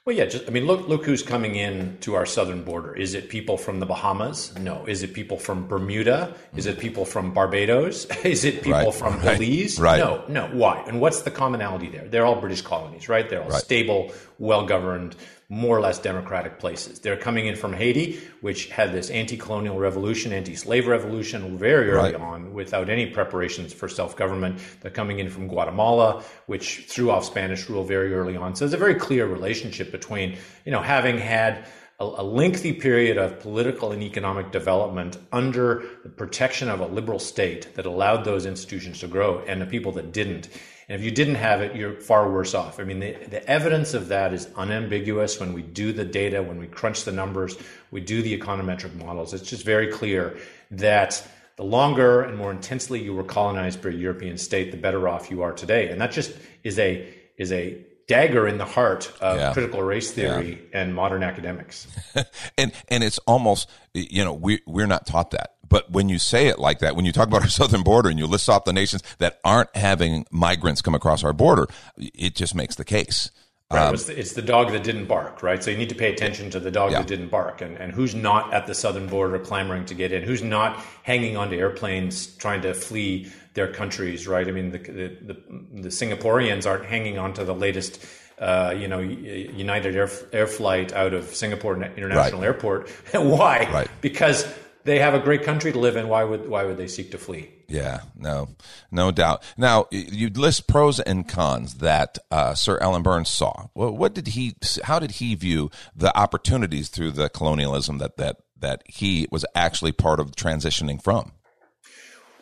Well, 0.05 0.15
yeah, 0.15 0.25
just 0.25 0.47
I 0.47 0.51
mean, 0.51 0.67
look, 0.67 0.87
look 0.87 1.03
who's 1.03 1.23
coming 1.23 1.55
in 1.55 1.97
to 2.01 2.13
our 2.13 2.27
southern 2.27 2.63
border. 2.63 2.95
Is 2.95 3.15
it 3.15 3.27
people 3.27 3.57
from 3.57 3.79
the 3.79 3.87
Bahamas? 3.87 4.55
No. 4.55 4.85
Is 4.85 5.01
it 5.01 5.15
people 5.15 5.39
from 5.39 5.67
Bermuda? 5.67 6.35
Is 6.55 6.67
it 6.67 6.77
people 6.77 7.05
from 7.05 7.33
Barbados? 7.33 8.05
Is 8.23 8.45
it 8.45 8.61
people 8.61 8.73
right, 8.73 8.93
from 8.93 9.17
right, 9.21 9.39
Belize? 9.39 9.79
Right. 9.79 9.97
No, 9.97 10.23
no. 10.27 10.45
Why? 10.53 10.83
And 10.87 11.01
what's 11.01 11.23
the 11.23 11.31
commonality 11.31 11.89
there? 11.89 12.07
They're 12.07 12.23
all 12.23 12.39
British 12.39 12.61
colonies, 12.61 13.09
right? 13.09 13.27
They're 13.27 13.43
all 13.43 13.49
stable, 13.49 14.13
well 14.37 14.67
governed, 14.67 15.15
more 15.47 15.77
or 15.77 15.81
less 15.81 15.99
democratic 15.99 16.57
places. 16.59 16.99
They're 16.99 17.17
coming 17.17 17.45
in 17.45 17.55
from 17.55 17.73
Haiti, 17.73 18.19
which 18.41 18.67
had 18.67 18.93
this 18.93 19.09
anti 19.11 19.37
colonial 19.37 19.77
revolution, 19.77 20.33
anti 20.33 20.55
slave 20.55 20.87
revolution 20.87 21.57
very 21.57 21.91
early 21.91 22.13
right. 22.13 22.21
on 22.21 22.53
without 22.53 22.89
any 22.89 23.05
preparations 23.05 23.71
for 23.71 23.87
self 23.87 24.15
government. 24.15 24.59
They're 24.81 24.91
coming 24.91 25.19
in 25.19 25.29
from 25.29 25.47
Guatemala, 25.47 26.23
which 26.47 26.85
threw 26.87 27.11
off 27.11 27.25
Spanish 27.25 27.69
rule 27.69 27.83
very 27.83 28.13
early 28.13 28.35
on. 28.35 28.55
So 28.55 28.65
there's 28.65 28.73
a 28.73 28.77
very 28.77 28.95
clear 28.95 29.27
relationship 29.27 29.91
between, 29.91 30.37
you 30.65 30.71
know, 30.71 30.81
having 30.81 31.19
had 31.19 31.67
a, 31.99 32.05
a 32.05 32.23
lengthy 32.23 32.73
period 32.73 33.17
of 33.17 33.39
political 33.39 33.91
and 33.91 34.01
economic 34.01 34.51
development 34.51 35.17
under 35.31 35.83
the 36.03 36.09
protection 36.09 36.69
of 36.69 36.79
a 36.79 36.87
liberal 36.87 37.19
state 37.19 37.75
that 37.75 37.85
allowed 37.85 38.23
those 38.23 38.45
institutions 38.45 38.99
to 38.99 39.07
grow 39.07 39.39
and 39.47 39.61
the 39.61 39.65
people 39.65 39.91
that 39.93 40.11
didn't. 40.11 40.49
And 40.87 40.99
if 40.99 41.03
you 41.03 41.11
didn't 41.11 41.35
have 41.35 41.61
it, 41.61 41.75
you're 41.75 41.99
far 41.99 42.29
worse 42.29 42.53
off. 42.53 42.79
I 42.79 42.83
mean, 42.83 42.99
the, 42.99 43.13
the 43.13 43.49
evidence 43.49 43.93
of 43.93 44.09
that 44.09 44.33
is 44.33 44.47
unambiguous 44.55 45.39
when 45.39 45.53
we 45.53 45.63
do 45.63 45.91
the 45.91 46.05
data, 46.05 46.43
when 46.43 46.59
we 46.59 46.67
crunch 46.67 47.05
the 47.05 47.11
numbers, 47.11 47.57
we 47.91 48.01
do 48.01 48.21
the 48.21 48.37
econometric 48.37 48.93
models. 48.95 49.33
It's 49.33 49.49
just 49.49 49.65
very 49.65 49.87
clear 49.87 50.37
that 50.71 51.25
the 51.55 51.63
longer 51.63 52.21
and 52.21 52.37
more 52.37 52.51
intensely 52.51 53.01
you 53.01 53.13
were 53.13 53.23
colonized 53.23 53.81
by 53.81 53.89
a 53.89 53.93
European 53.93 54.37
state, 54.37 54.71
the 54.71 54.77
better 54.77 55.07
off 55.07 55.31
you 55.31 55.41
are 55.41 55.53
today. 55.53 55.89
And 55.89 55.99
that 56.01 56.11
just 56.11 56.33
is 56.63 56.77
a 56.77 57.11
is 57.37 57.51
a 57.51 57.83
dagger 58.07 58.47
in 58.47 58.57
the 58.57 58.65
heart 58.65 59.11
of 59.19 59.37
yeah. 59.37 59.53
critical 59.53 59.81
race 59.81 60.11
theory 60.11 60.61
yeah. 60.71 60.81
and 60.81 60.93
modern 60.93 61.23
academics. 61.23 61.87
and 62.57 62.71
and 62.89 63.03
it's 63.03 63.19
almost 63.19 63.69
you 63.93 64.23
know 64.23 64.33
we 64.33 64.61
we're 64.67 64.87
not 64.87 65.05
taught 65.07 65.31
that. 65.31 65.54
But 65.67 65.91
when 65.91 66.09
you 66.09 66.19
say 66.19 66.47
it 66.47 66.59
like 66.59 66.79
that, 66.79 66.95
when 66.95 67.05
you 67.05 67.11
talk 67.11 67.27
about 67.27 67.41
our 67.41 67.49
southern 67.61 67.83
border 67.83 68.09
and 68.09 68.19
you 68.19 68.27
list 68.27 68.49
off 68.49 68.65
the 68.65 68.73
nations 68.73 69.03
that 69.19 69.39
aren't 69.43 69.75
having 69.75 70.25
migrants 70.31 70.81
come 70.81 70.95
across 70.95 71.23
our 71.23 71.33
border, 71.33 71.67
it 71.97 72.35
just 72.35 72.55
makes 72.55 72.75
the 72.75 72.85
case. 72.85 73.31
Right. 73.71 73.87
Um, 73.87 73.95
it's, 73.95 74.05
the, 74.05 74.19
it's, 74.19 74.33
the, 74.33 74.43
dog 74.43 74.71
that 74.73 74.83
didn't 74.83 75.07
bark, 75.07 75.41
right? 75.41 75.63
So 75.63 75.71
you 75.71 75.77
need 75.77 75.89
to 75.89 75.95
pay 75.95 76.13
attention 76.13 76.51
to 76.51 76.59
the 76.59 76.69
dog 76.69 76.91
yeah. 76.91 76.99
that 76.99 77.07
didn't 77.07 77.29
bark 77.29 77.61
and, 77.61 77.75
and 77.77 77.91
who's 77.91 78.13
not 78.13 78.53
at 78.53 78.67
the 78.67 78.75
southern 78.75 79.07
border 79.07 79.39
clamoring 79.39 79.85
to 79.85 79.95
get 79.95 80.11
in, 80.11 80.21
who's 80.21 80.43
not 80.43 80.79
hanging 81.01 81.35
onto 81.35 81.55
airplanes 81.55 82.27
trying 82.35 82.61
to 82.61 82.75
flee 82.75 83.31
their 83.55 83.73
countries, 83.73 84.27
right? 84.27 84.47
I 84.47 84.51
mean, 84.51 84.69
the, 84.69 84.77
the, 84.77 85.17
the, 85.19 85.81
the 85.81 85.89
Singaporeans 85.89 86.67
aren't 86.67 86.85
hanging 86.85 87.17
onto 87.17 87.43
the 87.43 87.55
latest 87.55 88.05
uh, 88.37 88.75
you 88.77 88.87
know, 88.87 88.99
United 88.99 89.95
Air, 89.95 90.09
Air 90.33 90.47
flight 90.47 90.91
out 90.91 91.13
of 91.13 91.23
Singapore 91.33 91.81
International 91.81 92.41
right. 92.41 92.47
Airport. 92.47 92.89
Why? 93.13 93.67
Right. 93.71 93.89
Because 94.01 94.45
they 94.85 94.99
have 94.99 95.13
a 95.13 95.19
great 95.19 95.43
country 95.43 95.71
to 95.71 95.79
live 95.79 95.95
in. 95.97 96.07
Why 96.07 96.23
would 96.23 96.47
why 96.47 96.63
would 96.63 96.77
they 96.77 96.87
seek 96.87 97.11
to 97.11 97.17
flee? 97.17 97.49
Yeah, 97.67 98.01
no, 98.15 98.49
no 98.91 99.11
doubt. 99.11 99.43
Now 99.57 99.87
you 99.91 100.29
list 100.29 100.67
pros 100.67 100.99
and 100.99 101.27
cons 101.27 101.75
that 101.75 102.17
uh, 102.31 102.53
Sir 102.53 102.77
Alan 102.79 103.01
Burns 103.01 103.29
saw. 103.29 103.67
Well, 103.73 103.91
what 103.91 104.13
did 104.13 104.27
he? 104.29 104.55
How 104.83 104.99
did 104.99 105.11
he 105.11 105.35
view 105.35 105.71
the 105.95 106.15
opportunities 106.17 106.89
through 106.89 107.11
the 107.11 107.29
colonialism 107.29 107.97
that 107.97 108.17
that 108.17 108.37
that 108.57 108.83
he 108.85 109.27
was 109.31 109.45
actually 109.55 109.91
part 109.91 110.19
of 110.19 110.31
transitioning 110.31 111.01
from? 111.01 111.33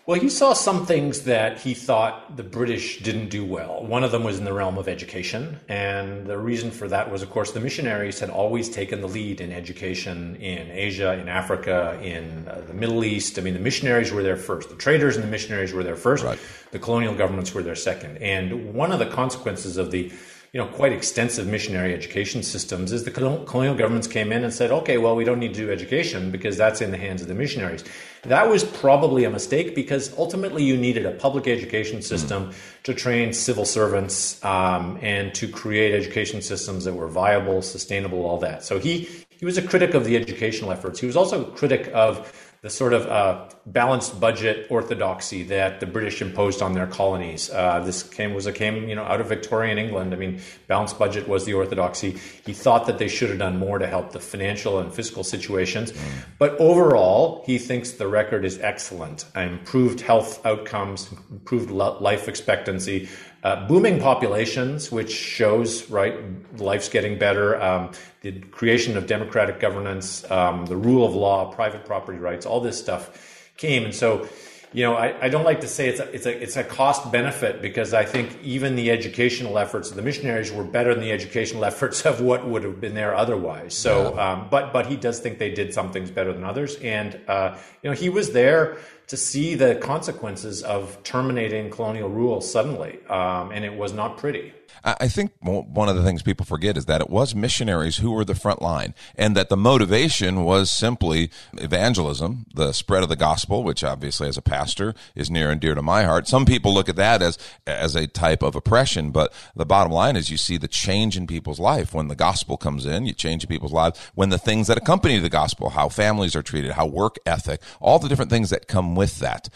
Well, 0.05 0.19
he 0.19 0.27
saw 0.27 0.51
some 0.51 0.85
things 0.85 1.21
that 1.23 1.61
he 1.61 1.73
thought 1.73 2.35
the 2.35 2.43
British 2.43 3.01
didn't 3.01 3.29
do 3.29 3.45
well. 3.45 3.85
One 3.85 4.03
of 4.03 4.11
them 4.11 4.25
was 4.25 4.37
in 4.37 4.43
the 4.43 4.51
realm 4.51 4.77
of 4.77 4.89
education. 4.89 5.61
And 5.69 6.27
the 6.27 6.37
reason 6.37 6.71
for 6.71 6.89
that 6.89 7.09
was, 7.09 7.21
of 7.21 7.29
course, 7.29 7.53
the 7.53 7.61
missionaries 7.61 8.19
had 8.19 8.29
always 8.29 8.67
taken 8.67 8.99
the 8.99 9.07
lead 9.07 9.39
in 9.39 9.53
education 9.53 10.35
in 10.35 10.69
Asia, 10.71 11.13
in 11.13 11.29
Africa, 11.29 11.97
in 12.03 12.49
uh, 12.49 12.63
the 12.67 12.73
Middle 12.73 13.05
East. 13.05 13.39
I 13.39 13.43
mean, 13.43 13.53
the 13.53 13.61
missionaries 13.61 14.11
were 14.11 14.23
there 14.23 14.35
first. 14.35 14.67
The 14.67 14.75
traders 14.75 15.15
and 15.15 15.23
the 15.23 15.29
missionaries 15.29 15.71
were 15.71 15.83
there 15.83 15.95
first. 15.95 16.25
Right. 16.25 16.39
The 16.71 16.79
colonial 16.79 17.15
governments 17.15 17.53
were 17.53 17.63
there 17.63 17.73
second. 17.73 18.17
And 18.17 18.73
one 18.73 18.91
of 18.91 18.99
the 18.99 19.05
consequences 19.05 19.77
of 19.77 19.91
the 19.91 20.11
you 20.53 20.61
know, 20.61 20.67
quite 20.67 20.93
extensive 20.93 21.47
missionary 21.47 21.95
education 21.95 22.43
systems 22.43 22.91
is 22.91 23.05
the 23.05 23.11
colonial 23.11 23.73
governments 23.73 24.05
came 24.05 24.31
in 24.31 24.43
and 24.43 24.53
said, 24.53 24.69
okay, 24.69 24.99
well, 24.99 25.15
we 25.15 25.23
don't 25.23 25.39
need 25.39 25.55
to 25.55 25.61
do 25.61 25.71
education 25.71 26.29
because 26.29 26.55
that's 26.55 26.79
in 26.79 26.91
the 26.91 26.97
hands 26.97 27.23
of 27.23 27.27
the 27.27 27.33
missionaries. 27.33 27.83
That 28.21 28.47
was 28.47 28.63
probably 28.63 29.23
a 29.23 29.31
mistake 29.31 29.73
because 29.73 30.15
ultimately 30.15 30.63
you 30.63 30.77
needed 30.77 31.07
a 31.07 31.11
public 31.11 31.47
education 31.47 32.03
system 32.03 32.51
mm. 32.51 32.55
to 32.83 32.93
train 32.93 33.33
civil 33.33 33.65
servants 33.65 34.43
um, 34.45 34.99
and 35.01 35.33
to 35.33 35.47
create 35.47 35.91
education 35.95 36.39
systems 36.43 36.85
that 36.85 36.93
were 36.93 37.07
viable, 37.07 37.63
sustainable, 37.63 38.23
all 38.23 38.37
that. 38.37 38.63
So 38.63 38.77
he 38.77 39.09
he 39.29 39.45
was 39.45 39.57
a 39.57 39.61
critic 39.61 39.93
of 39.93 40.05
the 40.05 40.15
educational 40.15 40.71
efforts. 40.71 41.01
He 41.01 41.05
was 41.05 41.17
also 41.17 41.45
a 41.45 41.51
critic 41.51 41.91
of 41.93 42.31
the 42.63 42.69
sort 42.69 42.93
of 42.93 43.05
uh, 43.07 43.45
balanced 43.65 44.21
budget 44.21 44.67
orthodoxy 44.69 45.43
that 45.43 45.81
the 45.81 45.85
British 45.85 46.21
imposed 46.21 46.61
on 46.61 46.71
their 46.71 46.87
colonies. 46.87 47.49
Uh, 47.49 47.81
this 47.81 48.03
came 48.03 48.33
was 48.33 48.45
a 48.47 48.53
came 48.53 48.87
you 48.87 48.95
know 48.95 49.03
out 49.03 49.19
of 49.19 49.27
Victorian 49.27 49.77
England. 49.77 50.13
I 50.13 50.17
mean, 50.17 50.39
balanced 50.67 50.97
budget 50.97 51.27
was 51.27 51.43
the 51.43 51.55
orthodoxy. 51.55 52.17
He 52.45 52.53
thought 52.53 52.85
that 52.85 52.99
they 52.99 53.09
should 53.09 53.29
have 53.29 53.39
done 53.39 53.59
more 53.59 53.79
to 53.79 53.85
help 53.85 54.13
the 54.13 54.21
financial 54.21 54.79
and 54.79 54.93
fiscal 54.93 55.25
situations, 55.25 55.91
mm. 55.91 56.25
but 56.39 56.57
overall, 56.57 57.43
he 57.45 57.57
thinks 57.57 57.91
the 57.91 58.07
record 58.07 58.45
is 58.45 58.57
excellent. 58.59 59.25
Improved 59.35 59.99
health 59.99 60.43
outcomes, 60.45 61.11
improved 61.29 61.69
life 61.69 62.29
expectancy, 62.29 63.09
uh, 63.43 63.67
booming 63.67 63.99
populations, 63.99 64.91
which 64.91 65.11
shows 65.11 65.89
right 65.89 66.15
life's 66.57 66.89
getting 66.89 67.19
better. 67.19 67.61
Um, 67.61 67.91
the 68.21 68.39
creation 68.39 68.95
of 68.95 69.05
democratic 69.05 69.59
governance, 69.59 70.29
um, 70.31 70.65
the 70.65 70.77
rule 70.77 71.05
of 71.05 71.13
law, 71.13 71.51
private 71.51 71.85
property 71.85 72.17
rights, 72.17 72.45
all 72.45 72.61
this 72.61 72.79
stuff 72.79 73.51
came, 73.57 73.83
and 73.83 73.93
so 73.93 74.27
you 74.73 74.83
know, 74.83 74.95
I, 74.95 75.25
I, 75.25 75.29
don't 75.29 75.43
like 75.43 75.61
to 75.61 75.67
say 75.67 75.87
it's 75.87 75.99
a, 75.99 76.11
it's 76.11 76.25
a, 76.25 76.41
it's 76.41 76.57
a 76.57 76.63
cost 76.63 77.11
benefit 77.11 77.61
because 77.61 77.93
I 77.93 78.05
think 78.05 78.35
even 78.41 78.75
the 78.75 78.89
educational 78.89 79.59
efforts 79.59 79.91
of 79.91 79.95
the 79.95 80.01
missionaries 80.01 80.51
were 80.51 80.63
better 80.63 80.95
than 80.95 81.03
the 81.03 81.11
educational 81.11 81.63
efforts 81.71 82.05
of 82.05 82.21
what 82.21 82.47
would 82.47 82.63
have 82.63 82.81
been 82.81 82.95
there 82.95 83.15
otherwise. 83.15 83.75
So, 83.75 84.15
yeah. 84.15 84.31
um, 84.31 84.47
but, 84.49 84.73
but 84.73 84.87
he 84.87 84.95
does 84.95 85.19
think 85.19 85.37
they 85.37 85.51
did 85.51 85.73
some 85.73 85.91
things 85.91 86.09
better 86.09 86.33
than 86.33 86.43
others. 86.43 86.75
And, 86.77 87.19
uh, 87.27 87.55
you 87.83 87.89
know, 87.91 87.95
he 87.95 88.09
was 88.09 88.31
there 88.31 88.79
to 89.07 89.17
see 89.17 89.55
the 89.55 89.75
consequences 89.75 90.63
of 90.63 91.01
terminating 91.03 91.69
colonial 91.69 92.09
rule 92.09 92.41
suddenly. 92.41 92.99
Um, 93.07 93.51
and 93.51 93.65
it 93.65 93.75
was 93.75 93.93
not 93.93 94.17
pretty. 94.17 94.53
I 94.85 95.07
think 95.07 95.31
one 95.39 95.87
of 95.87 95.95
the 95.95 96.03
things 96.03 96.23
people 96.23 96.45
forget 96.45 96.75
is 96.75 96.87
that 96.87 96.99
it 96.99 97.09
was 97.09 97.33
missionaries 97.33 97.97
who 97.97 98.11
were 98.11 98.25
the 98.25 98.35
front 98.35 98.61
line 98.61 98.93
and 99.15 99.33
that 99.37 99.47
the 99.47 99.55
motivation 99.55 100.43
was 100.43 100.69
simply 100.69 101.29
evangelism, 101.53 102.45
the 102.53 102.73
spread 102.73 103.01
of 103.01 103.07
the 103.07 103.15
gospel, 103.15 103.63
which 103.63 103.81
obviously 103.81 104.27
as 104.27 104.37
a 104.37 104.41
pastor 104.41 104.93
is 105.15 105.31
near 105.31 105.51
and 105.51 105.61
dear 105.61 105.73
to 105.73 105.81
my 105.81 106.03
heart. 106.03 106.27
Some 106.27 106.45
people 106.45 106.73
look 106.73 106.89
at 106.89 106.97
that 106.97 107.21
as, 107.21 107.37
as 107.65 107.95
a 107.95 108.07
type 108.07 108.43
of 108.43 108.55
oppression, 108.55 109.11
but 109.11 109.31
the 109.55 109.65
bottom 109.65 109.93
line 109.93 110.17
is 110.17 110.29
you 110.29 110.37
see 110.37 110.57
the 110.57 110.67
change 110.67 111.15
in 111.15 111.27
people's 111.27 111.61
life 111.61 111.93
when 111.93 112.09
the 112.09 112.15
gospel 112.15 112.57
comes 112.57 112.85
in, 112.85 113.05
you 113.05 113.13
change 113.13 113.47
people's 113.47 113.71
lives 113.71 113.97
when 114.15 114.29
the 114.29 114.37
things 114.37 114.67
that 114.67 114.77
accompany 114.77 115.17
the 115.17 115.29
gospel, 115.29 115.69
how 115.69 115.87
families 115.87 116.35
are 116.35 116.43
treated, 116.43 116.71
how 116.71 116.85
work 116.85 117.15
ethic, 117.25 117.61
all 117.79 117.99
the 117.99 118.09
different 118.09 118.31
things 118.31 118.49
that 118.49 118.67
come 118.67 118.92
with 118.95 119.19
that. 119.19 119.49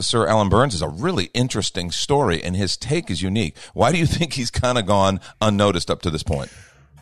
Sir 0.00 0.26
Alan 0.26 0.48
Burns 0.48 0.74
is 0.74 0.82
a 0.82 0.88
really 0.88 1.30
interesting 1.34 1.90
story 1.90 2.42
and 2.42 2.56
his 2.56 2.76
take 2.76 3.10
is 3.10 3.22
unique. 3.22 3.56
Why 3.74 3.92
do 3.92 3.98
you 3.98 4.06
think 4.06 4.34
he's 4.34 4.50
kind 4.50 4.78
of 4.78 4.86
gone 4.86 5.20
unnoticed 5.40 5.90
up 5.90 6.02
to 6.02 6.10
this 6.10 6.22
point? 6.22 6.50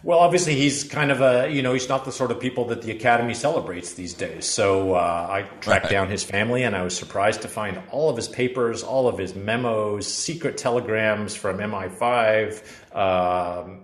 Well, 0.07 0.21
obviously, 0.21 0.55
he's 0.55 0.85
kind 0.85 1.11
of 1.11 1.21
a, 1.21 1.51
you 1.51 1.63
know, 1.63 1.73
he's 1.73 1.89
not 1.89 2.05
the 2.05 2.13
sort 2.13 2.31
of 2.31 2.39
people 2.39 2.67
that 2.67 2.83
the 2.83 2.93
Academy 2.93 3.35
celebrates 3.35 3.95
these 3.95 4.15
days. 4.15 4.47
So 4.47 4.95
uh, 4.95 5.27
I 5.29 5.43
tracked 5.59 5.87
right. 5.87 5.91
down 5.91 6.09
his 6.09 6.23
family 6.23 6.63
and 6.63 6.77
I 6.77 6.83
was 6.83 6.97
surprised 6.97 7.43
to 7.43 7.49
find 7.49 7.83
all 7.91 8.09
of 8.09 8.17
his 8.17 8.29
papers, 8.29 8.85
all 8.85 9.09
of 9.09 9.19
his 9.19 9.35
memos, 9.35 10.07
secret 10.07 10.59
telegrams 10.59 11.35
from 11.35 11.59
MI5, 11.59 12.63
um, 12.95 13.81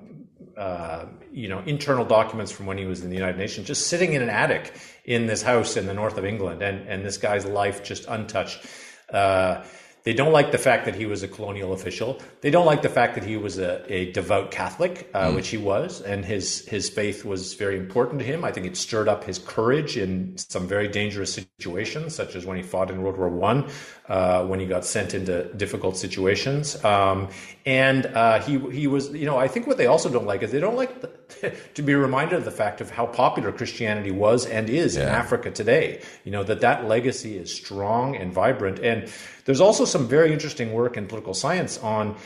uh, 0.57 1.07
you 1.33 1.49
know, 1.49 1.59
internal 1.67 2.05
documents 2.05 2.53
from 2.53 2.67
when 2.67 2.79
he 2.79 2.85
was 2.85 3.03
in 3.03 3.11
the 3.11 3.17
United 3.17 3.39
Nations, 3.39 3.67
just 3.67 3.89
sitting 3.89 4.13
in 4.13 4.23
an 4.23 4.31
attic 4.31 4.75
in 5.05 5.27
this 5.27 5.43
house 5.43 5.77
in 5.77 5.87
the 5.87 5.95
north 5.95 6.19
of 6.19 6.25
England. 6.25 6.63
And, 6.63 6.89
and 6.89 7.05
this 7.05 7.19
guy's 7.19 7.45
life 7.45 7.83
just 7.83 8.07
untouched. 8.07 8.65
Uh, 9.13 9.63
they 10.05 10.15
don't 10.15 10.33
like 10.33 10.51
the 10.51 10.59
fact 10.59 10.87
that 10.87 10.97
he 10.97 11.07
was 11.07 11.23
a 11.23 11.29
colonial 11.29 11.73
official. 11.73 12.21
They 12.41 12.51
don't 12.51 12.67
like 12.67 12.83
the 12.83 12.89
fact 12.89 13.15
that 13.15 13.23
he 13.23 13.37
was 13.37 13.59
a, 13.59 13.85
a 13.93 14.11
devout 14.11 14.51
Catholic, 14.51 15.09
uh, 15.15 15.29
mm. 15.29 15.37
which 15.37 15.49
he 15.49 15.57
was, 15.57 16.01
and 16.01 16.25
his 16.25 16.67
his 16.67 16.91
faith 16.91 17.25
was 17.25 17.55
very 17.55 17.77
important 17.77 18.19
to 18.19 18.25
him. 18.25 18.45
I 18.45 18.51
think 18.51 18.67
it 18.67 18.77
stirred 18.77 19.09
up 19.09 19.23
his 19.23 19.39
courage 19.39 19.97
in 19.97 20.37
some 20.39 20.67
very 20.67 20.89
dangerous 20.89 21.33
situations, 21.33 22.17
such 22.17 22.35
as 22.35 22.45
when 22.45 22.57
he 22.57 22.65
fought 22.65 22.91
in 22.91 23.03
World 23.03 23.17
War 23.17 23.29
One, 23.29 23.71
uh, 24.09 24.45
when 24.45 24.59
he 24.59 24.67
got 24.67 24.85
sent 24.85 25.15
into 25.15 25.45
difficult 25.55 25.97
situations. 25.97 26.85
Um, 26.85 27.29
and 27.65 28.07
uh, 28.07 28.41
he 28.41 28.59
he 28.73 28.89
was, 28.89 29.11
you 29.11 29.27
know, 29.27 29.39
I 29.39 29.47
think 29.47 29.69
what 29.69 29.77
they 29.77 29.87
also 29.87 30.11
don't 30.11 30.27
like 30.27 30.43
is 30.43 30.51
they 30.51 30.59
don't 30.59 30.77
like 30.77 31.01
the, 31.01 31.11
to 31.75 31.83
be 31.83 31.95
reminded 31.95 32.37
of 32.37 32.45
the 32.45 32.51
fact 32.51 32.81
of 32.81 32.91
how 32.91 33.07
popular 33.07 33.53
Christianity 33.53 34.11
was 34.11 34.47
and 34.47 34.69
is 34.69 34.97
yeah. 34.97 35.03
in 35.03 35.09
Africa 35.09 35.51
today. 35.51 36.03
You 36.25 36.33
know 36.33 36.45
that 36.45 36.61
that 36.61 36.87
legacy 36.87 37.37
is 37.37 37.55
strong 37.55 38.17
and 38.17 38.33
vibrant 38.33 38.79
and 38.79 39.11
there's 39.45 39.61
also 39.61 39.85
some 39.85 40.07
very 40.07 40.33
interesting 40.33 40.73
work 40.73 40.97
in 40.97 41.07
political 41.07 41.35
science 41.35 41.79
on 41.79 42.17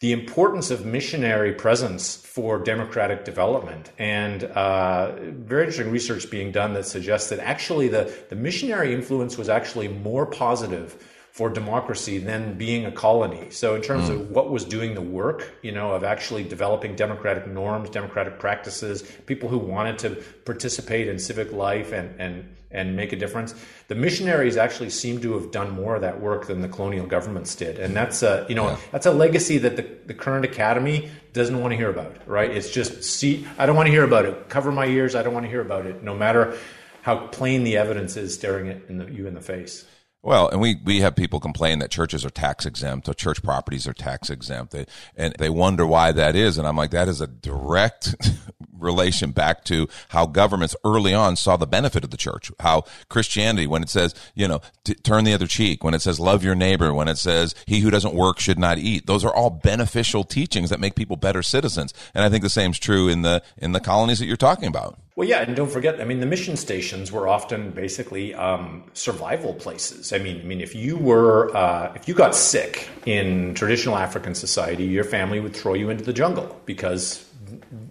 the 0.00 0.12
importance 0.12 0.70
of 0.70 0.84
missionary 0.84 1.52
presence 1.52 2.16
for 2.16 2.58
democratic 2.58 3.24
development, 3.24 3.90
and 3.96 4.44
uh, 4.44 5.12
very 5.30 5.62
interesting 5.64 5.90
research 5.90 6.30
being 6.30 6.52
done 6.52 6.74
that 6.74 6.84
suggests 6.84 7.30
that 7.30 7.38
actually 7.38 7.88
the, 7.88 8.12
the 8.28 8.36
missionary 8.36 8.92
influence 8.92 9.38
was 9.38 9.48
actually 9.48 9.88
more 9.88 10.26
positive 10.26 11.02
for 11.34 11.50
democracy 11.50 12.18
than 12.18 12.56
being 12.56 12.86
a 12.86 12.92
colony. 12.92 13.50
So 13.50 13.74
in 13.74 13.82
terms 13.82 14.08
mm. 14.08 14.12
of 14.12 14.30
what 14.30 14.50
was 14.50 14.64
doing 14.64 14.94
the 14.94 15.00
work, 15.00 15.52
you 15.62 15.72
know, 15.72 15.90
of 15.90 16.04
actually 16.04 16.44
developing 16.44 16.94
democratic 16.94 17.48
norms, 17.48 17.90
democratic 17.90 18.38
practices, 18.38 19.02
people 19.26 19.48
who 19.48 19.58
wanted 19.58 19.98
to 19.98 20.10
participate 20.44 21.08
in 21.08 21.18
civic 21.18 21.52
life 21.52 21.90
and 21.90 22.14
and 22.20 22.54
and 22.70 22.94
make 22.94 23.12
a 23.12 23.16
difference. 23.16 23.52
The 23.88 23.96
missionaries 23.96 24.56
actually 24.56 24.90
seem 24.90 25.20
to 25.22 25.32
have 25.32 25.50
done 25.50 25.70
more 25.70 25.96
of 25.96 26.02
that 26.02 26.20
work 26.20 26.46
than 26.46 26.60
the 26.60 26.68
colonial 26.68 27.04
governments 27.04 27.56
did, 27.56 27.80
and 27.80 27.96
that's 27.96 28.22
a 28.22 28.46
you 28.48 28.54
know 28.54 28.68
yeah. 28.68 28.76
that's 28.92 29.06
a 29.06 29.12
legacy 29.12 29.58
that 29.58 29.74
the, 29.74 29.88
the 30.06 30.14
current 30.14 30.44
academy 30.44 31.10
doesn't 31.32 31.60
want 31.60 31.72
to 31.72 31.76
hear 31.76 31.90
about. 31.90 32.16
Right? 32.28 32.52
It's 32.52 32.70
just 32.70 33.02
see, 33.02 33.44
I 33.58 33.66
don't 33.66 33.74
want 33.74 33.88
to 33.88 33.92
hear 33.92 34.04
about 34.04 34.24
it. 34.24 34.48
Cover 34.48 34.70
my 34.70 34.86
ears. 34.86 35.16
I 35.16 35.24
don't 35.24 35.34
want 35.34 35.46
to 35.46 35.50
hear 35.50 35.62
about 35.62 35.84
it, 35.84 36.00
no 36.00 36.14
matter 36.14 36.56
how 37.02 37.26
plain 37.26 37.64
the 37.64 37.76
evidence 37.76 38.16
is 38.16 38.34
staring 38.34 38.68
it 38.68 38.86
in 38.88 38.98
the, 38.98 39.10
you 39.10 39.26
in 39.26 39.34
the 39.34 39.40
face. 39.40 39.84
Well, 40.24 40.48
and 40.48 40.58
we, 40.58 40.76
we 40.82 41.00
have 41.00 41.14
people 41.14 41.38
complain 41.38 41.80
that 41.80 41.90
churches 41.90 42.24
are 42.24 42.30
tax 42.30 42.64
exempt 42.64 43.06
or 43.10 43.12
church 43.12 43.42
properties 43.42 43.86
are 43.86 43.92
tax 43.92 44.30
exempt. 44.30 44.72
They, 44.72 44.86
and 45.14 45.36
they 45.38 45.50
wonder 45.50 45.86
why 45.86 46.12
that 46.12 46.34
is. 46.34 46.56
And 46.56 46.66
I'm 46.66 46.78
like, 46.78 46.92
that 46.92 47.08
is 47.08 47.20
a 47.20 47.26
direct 47.26 48.14
relation 48.72 49.32
back 49.32 49.64
to 49.64 49.86
how 50.08 50.24
governments 50.24 50.74
early 50.82 51.12
on 51.12 51.36
saw 51.36 51.58
the 51.58 51.66
benefit 51.66 52.04
of 52.04 52.10
the 52.10 52.16
church. 52.16 52.50
How 52.58 52.84
Christianity, 53.10 53.66
when 53.66 53.82
it 53.82 53.90
says, 53.90 54.14
you 54.34 54.48
know, 54.48 54.62
t- 54.82 54.94
turn 54.94 55.24
the 55.24 55.34
other 55.34 55.46
cheek, 55.46 55.84
when 55.84 55.92
it 55.92 56.00
says 56.00 56.18
love 56.18 56.42
your 56.42 56.54
neighbor, 56.54 56.94
when 56.94 57.08
it 57.08 57.18
says 57.18 57.54
he 57.66 57.80
who 57.80 57.90
doesn't 57.90 58.14
work 58.14 58.40
should 58.40 58.58
not 58.58 58.78
eat, 58.78 59.06
those 59.06 59.26
are 59.26 59.34
all 59.34 59.50
beneficial 59.50 60.24
teachings 60.24 60.70
that 60.70 60.80
make 60.80 60.94
people 60.94 61.16
better 61.16 61.42
citizens. 61.42 61.92
And 62.14 62.24
I 62.24 62.30
think 62.30 62.42
the 62.42 62.48
same 62.48 62.70
is 62.70 62.78
true 62.78 63.08
in 63.08 63.20
the, 63.20 63.42
in 63.58 63.72
the 63.72 63.80
colonies 63.80 64.20
that 64.20 64.26
you're 64.26 64.38
talking 64.38 64.68
about. 64.68 64.98
Well, 65.16 65.28
yeah, 65.28 65.42
and 65.42 65.54
don't 65.54 65.70
forget. 65.70 66.00
I 66.00 66.04
mean, 66.04 66.18
the 66.18 66.26
mission 66.26 66.56
stations 66.56 67.12
were 67.12 67.28
often 67.28 67.70
basically 67.70 68.34
um, 68.34 68.82
survival 68.94 69.54
places. 69.54 70.12
I 70.12 70.18
mean, 70.18 70.40
I 70.40 70.42
mean, 70.42 70.60
if 70.60 70.74
you 70.74 70.96
were 70.96 71.56
uh, 71.56 71.92
if 71.94 72.08
you 72.08 72.14
got 72.14 72.34
sick 72.34 72.88
in 73.06 73.54
traditional 73.54 73.96
African 73.96 74.34
society, 74.34 74.84
your 74.84 75.04
family 75.04 75.38
would 75.38 75.54
throw 75.54 75.74
you 75.74 75.88
into 75.88 76.02
the 76.02 76.12
jungle 76.12 76.60
because 76.66 77.30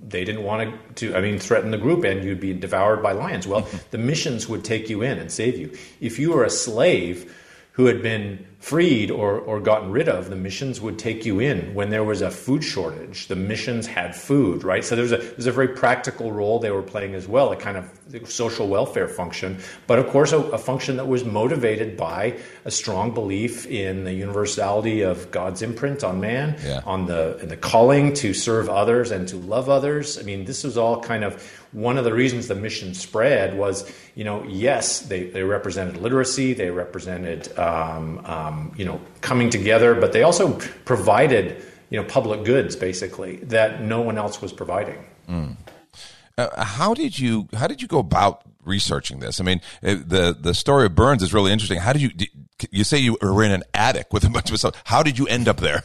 they 0.05 0.25
didn't 0.25 0.43
want 0.43 0.95
to, 0.97 1.15
I 1.15 1.21
mean, 1.21 1.39
threaten 1.39 1.71
the 1.71 1.77
group 1.77 2.03
and 2.03 2.25
you'd 2.25 2.41
be 2.41 2.53
devoured 2.53 3.01
by 3.01 3.13
lions. 3.13 3.47
Well, 3.47 3.67
the 3.91 3.97
missions 3.97 4.49
would 4.49 4.65
take 4.65 4.89
you 4.89 5.01
in 5.01 5.17
and 5.17 5.31
save 5.31 5.57
you. 5.57 5.71
If 6.01 6.19
you 6.19 6.33
were 6.33 6.43
a 6.43 6.49
slave 6.49 7.33
who 7.73 7.85
had 7.85 8.01
been 8.01 8.45
freed 8.63 9.11
or, 9.11 9.39
or 9.39 9.59
gotten 9.59 9.91
rid 9.91 10.07
of, 10.07 10.29
the 10.29 10.37
missions 10.37 10.79
would 10.79 10.97
take 10.97 11.25
you 11.25 11.41
in. 11.41 11.73
When 11.73 11.89
there 11.89 12.05
was 12.05 12.21
a 12.21 12.31
food 12.31 12.63
shortage, 12.63 13.27
the 13.27 13.35
missions 13.35 13.85
had 13.85 14.15
food, 14.15 14.63
right? 14.63 14.85
So 14.85 14.95
there's 14.95 15.11
a 15.11 15.17
there's 15.17 15.47
a 15.47 15.51
very 15.51 15.67
practical 15.67 16.31
role 16.31 16.59
they 16.59 16.71
were 16.71 16.81
playing 16.81 17.13
as 17.13 17.27
well, 17.27 17.51
a 17.51 17.57
kind 17.57 17.75
of 17.75 17.91
social 18.29 18.69
welfare 18.69 19.09
function, 19.09 19.57
but 19.85 19.99
of 19.99 20.07
course 20.07 20.31
a, 20.31 20.37
a 20.37 20.57
function 20.57 20.95
that 20.95 21.09
was 21.09 21.25
motivated 21.25 21.97
by 21.97 22.39
a 22.63 22.71
strong 22.71 23.13
belief 23.13 23.65
in 23.65 24.05
the 24.05 24.13
universality 24.13 25.01
of 25.01 25.29
God's 25.29 25.61
imprint 25.61 26.01
on 26.01 26.21
man, 26.21 26.55
yeah. 26.63 26.79
on 26.85 27.05
the 27.05 27.39
the 27.43 27.57
calling 27.57 28.13
to 28.13 28.33
serve 28.33 28.69
others 28.69 29.11
and 29.11 29.27
to 29.27 29.35
love 29.35 29.67
others. 29.67 30.17
I 30.17 30.21
mean, 30.21 30.45
this 30.45 30.63
was 30.63 30.77
all 30.77 31.01
kind 31.01 31.25
of 31.25 31.33
one 31.73 31.97
of 31.97 32.03
the 32.05 32.13
reasons 32.13 32.47
the 32.47 32.55
mission 32.55 32.93
spread 32.93 33.57
was, 33.57 33.91
you 34.13 34.23
know, 34.23 34.43
yes, 34.43 34.99
they, 35.01 35.23
they 35.25 35.41
represented 35.41 35.97
literacy, 35.97 36.53
they 36.53 36.69
represented 36.69 37.57
um, 37.57 38.21
um, 38.25 38.52
um, 38.53 38.71
you 38.77 38.85
know, 38.85 39.01
coming 39.21 39.49
together, 39.49 39.95
but 39.95 40.13
they 40.13 40.23
also 40.23 40.59
provided, 40.85 41.63
you 41.89 41.99
know, 41.99 42.07
public 42.07 42.43
goods 42.43 42.75
basically 42.75 43.37
that 43.37 43.81
no 43.81 44.01
one 44.01 44.17
else 44.17 44.41
was 44.41 44.53
providing. 44.53 45.03
Mm. 45.27 45.57
Uh, 46.37 46.63
how 46.63 46.93
did 46.93 47.17
you 47.19 47.47
how 47.55 47.67
did 47.67 47.81
you 47.81 47.87
go 47.87 47.99
about 47.99 48.43
researching 48.63 49.19
this? 49.19 49.39
I 49.39 49.43
mean, 49.43 49.61
the 49.81 50.35
the 50.39 50.53
story 50.53 50.85
of 50.85 50.95
Burns 50.95 51.21
is 51.21 51.33
really 51.33 51.51
interesting. 51.51 51.79
How 51.79 51.93
did 51.93 52.01
you 52.01 52.11
you 52.71 52.83
say 52.83 52.97
you 52.97 53.17
were 53.21 53.43
in 53.43 53.51
an 53.51 53.63
attic 53.73 54.11
with 54.11 54.23
a 54.23 54.29
bunch 54.29 54.51
of 54.51 54.57
stuff? 54.57 54.81
How 54.85 55.03
did 55.03 55.17
you 55.19 55.27
end 55.27 55.47
up 55.47 55.57
there? 55.57 55.83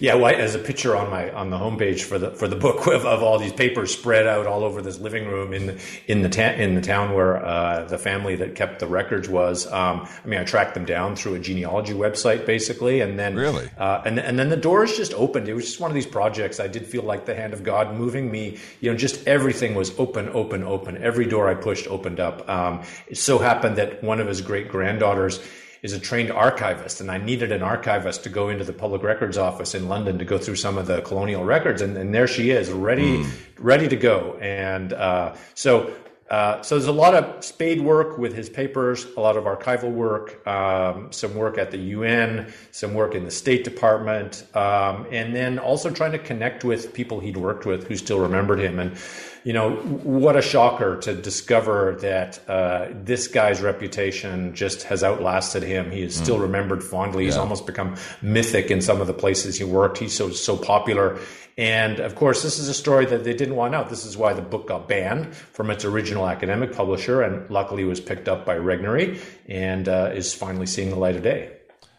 Yeah, 0.00 0.14
well, 0.14 0.34
as 0.34 0.54
a 0.54 0.58
picture 0.58 0.96
on 0.96 1.10
my 1.10 1.30
on 1.30 1.50
the 1.50 1.56
homepage 1.56 2.02
for 2.02 2.18
the 2.18 2.30
for 2.30 2.48
the 2.48 2.56
book 2.56 2.86
of, 2.86 3.04
of 3.04 3.22
all 3.22 3.38
these 3.38 3.52
papers 3.52 3.92
spread 3.92 4.26
out 4.26 4.46
all 4.46 4.64
over 4.64 4.80
this 4.82 4.98
living 4.98 5.26
room 5.26 5.52
in 5.52 5.66
the 5.66 5.80
in 6.06 6.22
the 6.22 6.28
ta- 6.28 6.54
in 6.56 6.74
the 6.74 6.80
town 6.80 7.14
where 7.14 7.44
uh, 7.44 7.84
the 7.84 7.98
family 7.98 8.36
that 8.36 8.54
kept 8.54 8.80
the 8.80 8.86
records 8.86 9.28
was. 9.28 9.66
Um, 9.66 10.08
I 10.24 10.26
mean, 10.26 10.40
I 10.40 10.44
tracked 10.44 10.74
them 10.74 10.84
down 10.84 11.16
through 11.16 11.34
a 11.34 11.38
genealogy 11.38 11.94
website, 11.94 12.46
basically, 12.46 13.00
and 13.00 13.18
then 13.18 13.36
really, 13.36 13.68
uh, 13.76 14.02
and 14.04 14.18
and 14.18 14.38
then 14.38 14.48
the 14.48 14.56
doors 14.56 14.96
just 14.96 15.14
opened. 15.14 15.48
It 15.48 15.54
was 15.54 15.64
just 15.64 15.80
one 15.80 15.90
of 15.90 15.94
these 15.94 16.06
projects. 16.06 16.60
I 16.60 16.68
did 16.68 16.86
feel 16.86 17.02
like 17.02 17.26
the 17.26 17.34
hand 17.34 17.52
of 17.52 17.62
God 17.62 17.94
moving 17.94 18.30
me. 18.30 18.58
You 18.80 18.90
know, 18.90 18.96
just 18.96 19.26
everything 19.26 19.74
was 19.74 19.96
open, 19.98 20.28
open, 20.30 20.62
open. 20.62 20.96
Every 21.02 21.26
door 21.26 21.48
I 21.48 21.54
pushed 21.54 21.86
opened 21.88 22.20
up. 22.20 22.48
Um, 22.48 22.82
it 23.08 23.16
so 23.16 23.38
happened 23.38 23.76
that 23.76 24.02
one 24.02 24.20
of 24.20 24.26
his 24.26 24.40
great 24.40 24.68
granddaughters 24.68 25.40
is 25.82 25.92
a 25.92 26.00
trained 26.00 26.30
archivist, 26.30 27.00
and 27.00 27.10
I 27.10 27.18
needed 27.18 27.52
an 27.52 27.62
archivist 27.62 28.24
to 28.24 28.28
go 28.28 28.48
into 28.48 28.64
the 28.64 28.72
public 28.72 29.02
records 29.02 29.38
office 29.38 29.74
in 29.74 29.88
London 29.88 30.18
to 30.18 30.24
go 30.24 30.38
through 30.38 30.56
some 30.56 30.78
of 30.78 30.86
the 30.86 31.02
colonial 31.02 31.44
records, 31.44 31.82
and, 31.82 31.96
and 31.96 32.14
there 32.14 32.26
she 32.26 32.50
is, 32.50 32.70
ready, 32.70 33.18
mm. 33.18 33.30
ready 33.58 33.88
to 33.88 33.96
go. 33.96 34.36
And 34.40 34.92
uh, 34.92 35.34
so, 35.54 35.92
uh, 36.30 36.60
so 36.60 36.74
there's 36.74 36.88
a 36.88 36.92
lot 36.92 37.14
of 37.14 37.42
spade 37.42 37.80
work 37.80 38.18
with 38.18 38.34
his 38.34 38.50
papers, 38.50 39.06
a 39.16 39.20
lot 39.20 39.36
of 39.36 39.44
archival 39.44 39.90
work, 39.90 40.46
um, 40.46 41.10
some 41.10 41.34
work 41.34 41.56
at 41.56 41.70
the 41.70 41.78
UN, 41.78 42.52
some 42.70 42.92
work 42.92 43.14
in 43.14 43.24
the 43.24 43.30
State 43.30 43.64
Department, 43.64 44.44
um, 44.54 45.06
and 45.10 45.34
then 45.34 45.58
also 45.58 45.90
trying 45.90 46.12
to 46.12 46.18
connect 46.18 46.64
with 46.64 46.92
people 46.92 47.20
he'd 47.20 47.38
worked 47.38 47.64
with 47.64 47.86
who 47.86 47.96
still 47.96 48.18
remembered 48.18 48.60
him. 48.60 48.78
And 48.78 48.96
you 49.44 49.52
know, 49.52 49.76
what 49.76 50.36
a 50.36 50.42
shocker 50.42 50.96
to 51.00 51.14
discover 51.14 51.96
that 52.00 52.40
uh, 52.48 52.88
this 52.92 53.28
guy's 53.28 53.60
reputation 53.60 54.54
just 54.54 54.82
has 54.84 55.02
outlasted 55.02 55.62
him. 55.62 55.90
He 55.90 56.02
is 56.02 56.16
still 56.16 56.38
mm. 56.38 56.42
remembered 56.42 56.82
fondly. 56.82 57.24
He's 57.24 57.36
almost 57.36 57.66
become 57.66 57.96
mythic 58.22 58.70
in 58.70 58.80
some 58.80 59.00
of 59.00 59.06
the 59.06 59.14
places 59.14 59.58
he 59.58 59.64
worked. 59.64 59.98
He's 59.98 60.14
so 60.14 60.30
so 60.30 60.56
popular. 60.56 61.18
And 61.56 61.98
of 61.98 62.14
course, 62.14 62.44
this 62.44 62.58
is 62.60 62.68
a 62.68 62.74
story 62.74 63.04
that 63.06 63.24
they 63.24 63.34
didn't 63.34 63.56
want 63.56 63.74
out. 63.74 63.90
This 63.90 64.04
is 64.04 64.16
why 64.16 64.32
the 64.32 64.42
book 64.42 64.68
got 64.68 64.86
banned 64.86 65.34
from 65.34 65.70
its 65.70 65.84
original 65.84 66.28
academic 66.28 66.72
publisher, 66.72 67.22
and 67.22 67.50
luckily 67.50 67.82
was 67.82 68.00
picked 68.00 68.28
up 68.28 68.46
by 68.46 68.56
Regnery 68.56 69.20
and 69.48 69.88
uh, 69.88 70.12
is 70.14 70.32
finally 70.32 70.66
seeing 70.66 70.90
the 70.90 70.96
light 70.96 71.16
of 71.16 71.24
day. 71.24 71.57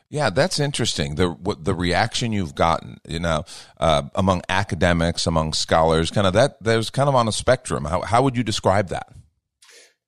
Yeah, 0.09 0.31
that's 0.31 0.59
interesting. 0.59 1.15
The 1.15 1.29
what, 1.29 1.65
the 1.65 1.75
reaction 1.75 2.31
you've 2.31 2.55
gotten, 2.55 2.99
you 3.07 3.19
know, 3.19 3.43
uh, 3.79 4.03
among 4.15 4.41
academics, 4.49 5.27
among 5.27 5.53
scholars, 5.53 6.09
kind 6.09 6.25
of 6.25 6.33
that. 6.33 6.61
There's 6.61 6.89
kind 6.89 7.07
of 7.07 7.15
on 7.15 7.27
a 7.27 7.31
spectrum. 7.31 7.85
How 7.85 8.01
how 8.01 8.23
would 8.23 8.35
you 8.35 8.43
describe 8.43 8.89
that? 8.89 9.13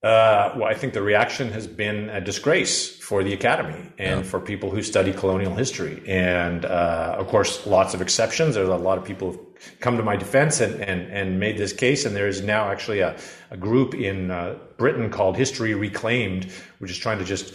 Uh, 0.03 0.55
well, 0.57 0.63
I 0.63 0.73
think 0.73 0.93
the 0.93 1.01
reaction 1.03 1.51
has 1.51 1.67
been 1.67 2.09
a 2.09 2.19
disgrace 2.19 2.97
for 2.97 3.23
the 3.23 3.33
academy 3.33 3.87
and 3.99 4.21
yeah. 4.21 4.23
for 4.23 4.39
people 4.39 4.71
who 4.71 4.81
study 4.81 5.13
colonial 5.13 5.53
history. 5.53 6.01
And 6.07 6.65
uh, 6.65 7.17
of 7.19 7.27
course, 7.27 7.67
lots 7.67 7.93
of 7.93 8.01
exceptions. 8.01 8.55
There's 8.55 8.67
a 8.67 8.75
lot 8.77 8.97
of 8.97 9.05
people 9.05 9.33
who've 9.33 9.79
come 9.79 9.97
to 9.97 10.03
my 10.03 10.15
defense 10.15 10.59
and, 10.59 10.81
and, 10.81 11.01
and 11.11 11.39
made 11.39 11.59
this 11.59 11.71
case. 11.71 12.03
And 12.03 12.15
there 12.15 12.27
is 12.27 12.41
now 12.41 12.71
actually 12.71 13.01
a, 13.01 13.15
a 13.51 13.57
group 13.57 13.93
in 13.93 14.31
uh, 14.31 14.55
Britain 14.77 15.11
called 15.11 15.37
History 15.37 15.75
Reclaimed, 15.75 16.51
which 16.79 16.89
is 16.89 16.97
trying 16.97 17.19
to 17.19 17.25
just 17.25 17.53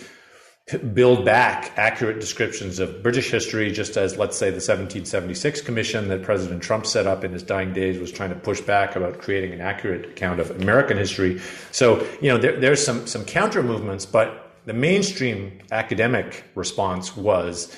build 0.95 1.25
back 1.25 1.73
accurate 1.77 2.19
descriptions 2.19 2.81
of 2.81 3.01
British 3.01 3.31
history, 3.31 3.71
just 3.71 3.97
as, 3.97 4.17
let's 4.17 4.37
say, 4.37 4.47
the 4.47 4.55
1776 4.55 5.61
commission 5.61 6.09
that 6.09 6.25
President 6.25 6.61
Trump 6.61 6.87
set 6.87 7.07
up 7.07 7.23
in 7.23 7.33
his 7.33 7.45
dying 7.45 7.73
days 7.73 8.01
was 8.01 8.11
trying 8.11 8.31
to 8.31 8.35
push 8.35 8.61
back 8.61 8.97
about 8.97 9.21
creating 9.21 9.53
an 9.53 9.61
accurate 9.61 10.07
account 10.07 10.41
of 10.41 10.51
American 10.51 10.97
history. 10.97 11.41
So, 11.71 12.05
you 12.21 12.29
know, 12.29 12.39
there, 12.39 12.59
there's 12.59 12.85
some, 12.85 13.07
some 13.07 13.25
counter 13.25 13.63
movements, 13.63 14.07
but 14.07 14.51
the 14.65 14.73
mainstream 14.73 15.61
academic 15.71 16.43
response 16.57 17.17
was 17.17 17.73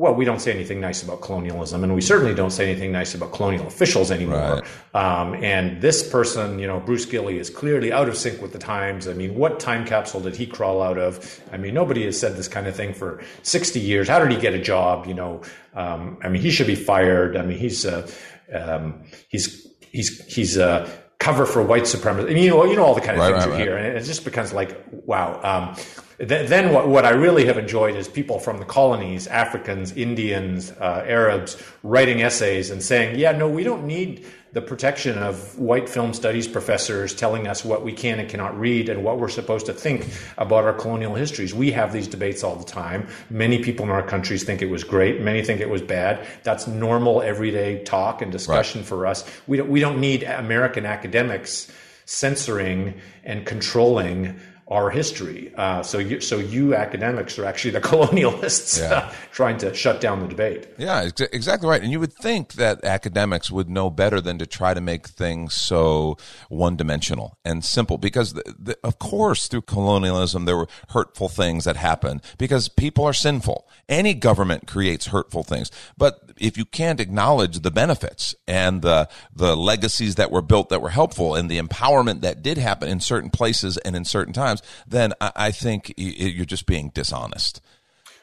well, 0.00 0.14
we 0.14 0.24
don't 0.24 0.40
say 0.40 0.50
anything 0.50 0.80
nice 0.80 1.02
about 1.02 1.20
colonialism, 1.20 1.84
and 1.84 1.94
we 1.94 2.00
certainly 2.00 2.34
don't 2.34 2.52
say 2.52 2.70
anything 2.70 2.90
nice 2.90 3.14
about 3.14 3.32
colonial 3.32 3.66
officials 3.66 4.10
anymore. 4.10 4.62
Right. 4.94 4.94
Um, 4.94 5.34
and 5.44 5.82
this 5.82 6.08
person, 6.08 6.58
you 6.58 6.66
know, 6.66 6.80
Bruce 6.80 7.04
Gilley, 7.04 7.38
is 7.38 7.50
clearly 7.50 7.92
out 7.92 8.08
of 8.08 8.16
sync 8.16 8.40
with 8.40 8.54
the 8.54 8.58
times. 8.58 9.06
I 9.06 9.12
mean, 9.12 9.34
what 9.34 9.60
time 9.60 9.84
capsule 9.84 10.20
did 10.22 10.34
he 10.34 10.46
crawl 10.46 10.80
out 10.80 10.96
of? 10.96 11.38
I 11.52 11.58
mean, 11.58 11.74
nobody 11.74 12.06
has 12.06 12.18
said 12.18 12.36
this 12.36 12.48
kind 12.48 12.66
of 12.66 12.74
thing 12.74 12.94
for 12.94 13.22
60 13.42 13.78
years. 13.78 14.08
How 14.08 14.18
did 14.20 14.32
he 14.32 14.38
get 14.38 14.54
a 14.54 14.62
job? 14.62 15.04
You 15.06 15.12
know, 15.12 15.42
um, 15.74 16.16
I 16.22 16.30
mean, 16.30 16.40
he 16.40 16.50
should 16.50 16.66
be 16.66 16.76
fired. 16.76 17.36
I 17.36 17.42
mean, 17.42 17.58
he's 17.58 17.84
uh, 17.84 18.10
um, 18.54 19.02
he's 19.28 19.68
he's 19.80 20.24
he's 20.34 20.56
uh, 20.56 20.90
cover 21.20 21.44
for 21.44 21.62
white 21.62 21.86
supremacy. 21.86 22.30
I 22.30 22.34
mean, 22.34 22.42
you 22.42 22.50
know, 22.50 22.64
you 22.64 22.74
know 22.74 22.84
all 22.84 22.94
the 22.94 23.00
kind 23.00 23.12
of 23.12 23.18
right, 23.18 23.32
things 23.34 23.46
right, 23.46 23.58
you 23.58 23.64
hear, 23.64 23.76
and 23.76 23.96
it 23.96 24.02
just 24.04 24.24
becomes 24.24 24.52
like, 24.52 24.84
wow. 24.90 25.38
Um, 25.44 25.76
th- 26.18 26.48
then 26.48 26.72
what, 26.72 26.88
what 26.88 27.04
I 27.04 27.10
really 27.10 27.44
have 27.44 27.58
enjoyed 27.58 27.94
is 27.94 28.08
people 28.08 28.40
from 28.40 28.58
the 28.58 28.64
colonies, 28.64 29.26
Africans, 29.26 29.92
Indians, 29.92 30.72
uh, 30.72 31.04
Arabs, 31.06 31.62
writing 31.82 32.22
essays 32.22 32.70
and 32.70 32.82
saying, 32.82 33.18
yeah, 33.18 33.32
no, 33.32 33.48
we 33.48 33.62
don't 33.62 33.86
need 33.86 34.26
the 34.52 34.60
protection 34.60 35.18
of 35.18 35.58
white 35.58 35.88
film 35.88 36.12
studies 36.12 36.48
professors 36.48 37.14
telling 37.14 37.46
us 37.46 37.64
what 37.64 37.84
we 37.84 37.92
can 37.92 38.18
and 38.18 38.28
cannot 38.28 38.58
read 38.58 38.88
and 38.88 39.04
what 39.04 39.18
we're 39.18 39.28
supposed 39.28 39.66
to 39.66 39.72
think 39.72 40.08
about 40.38 40.64
our 40.64 40.72
colonial 40.72 41.14
histories. 41.14 41.54
We 41.54 41.70
have 41.72 41.92
these 41.92 42.08
debates 42.08 42.42
all 42.42 42.56
the 42.56 42.64
time. 42.64 43.06
Many 43.28 43.62
people 43.62 43.84
in 43.84 43.90
our 43.90 44.02
countries 44.02 44.42
think 44.42 44.60
it 44.60 44.70
was 44.70 44.82
great. 44.82 45.20
Many 45.20 45.44
think 45.44 45.60
it 45.60 45.70
was 45.70 45.82
bad. 45.82 46.26
That's 46.42 46.66
normal 46.66 47.22
everyday 47.22 47.84
talk 47.84 48.22
and 48.22 48.32
discussion 48.32 48.80
right. 48.80 48.88
for 48.88 49.06
us. 49.06 49.24
We 49.46 49.56
don't, 49.56 49.68
we 49.68 49.80
don't 49.80 50.00
need 50.00 50.24
American 50.24 50.84
academics 50.84 51.70
censoring 52.06 53.00
and 53.22 53.46
controlling 53.46 54.40
our 54.70 54.88
history. 54.88 55.52
Uh, 55.56 55.82
so, 55.82 55.98
you, 55.98 56.20
so 56.20 56.38
you 56.38 56.74
academics 56.74 57.38
are 57.38 57.44
actually 57.44 57.72
the 57.72 57.80
colonialists 57.80 58.78
yeah. 58.80 58.92
uh, 58.92 59.12
trying 59.32 59.58
to 59.58 59.74
shut 59.74 60.00
down 60.00 60.20
the 60.20 60.28
debate. 60.28 60.68
Yeah, 60.78 61.02
ex- 61.02 61.20
exactly 61.20 61.68
right. 61.68 61.82
And 61.82 61.90
you 61.90 61.98
would 61.98 62.12
think 62.12 62.54
that 62.54 62.84
academics 62.84 63.50
would 63.50 63.68
know 63.68 63.90
better 63.90 64.20
than 64.20 64.38
to 64.38 64.46
try 64.46 64.72
to 64.72 64.80
make 64.80 65.08
things 65.08 65.54
so 65.54 66.16
one-dimensional 66.48 67.36
and 67.44 67.64
simple. 67.64 67.98
Because, 67.98 68.34
the, 68.34 68.54
the, 68.58 68.78
of 68.84 68.98
course, 68.98 69.48
through 69.48 69.62
colonialism, 69.62 70.44
there 70.44 70.56
were 70.56 70.68
hurtful 70.90 71.28
things 71.28 71.64
that 71.64 71.76
happened 71.76 72.22
because 72.38 72.68
people 72.68 73.04
are 73.04 73.12
sinful. 73.12 73.68
Any 73.88 74.14
government 74.14 74.68
creates 74.68 75.06
hurtful 75.06 75.42
things, 75.42 75.70
but 75.96 76.30
if 76.40 76.56
you 76.56 76.64
can't 76.64 77.00
acknowledge 77.00 77.60
the 77.60 77.70
benefits 77.70 78.34
and 78.48 78.82
the 78.82 79.08
the 79.34 79.56
legacies 79.56 80.14
that 80.14 80.30
were 80.30 80.42
built 80.42 80.70
that 80.70 80.80
were 80.80 80.90
helpful 80.90 81.34
and 81.34 81.50
the 81.50 81.60
empowerment 81.60 82.22
that 82.22 82.42
did 82.42 82.58
happen 82.58 82.88
in 82.88 83.00
certain 83.00 83.30
places 83.30 83.76
and 83.78 83.94
in 83.94 84.04
certain 84.04 84.32
times, 84.32 84.59
then 84.86 85.12
I, 85.20 85.32
I 85.36 85.50
think 85.50 85.92
you're 85.96 86.44
just 86.44 86.66
being 86.66 86.90
dishonest. 86.90 87.60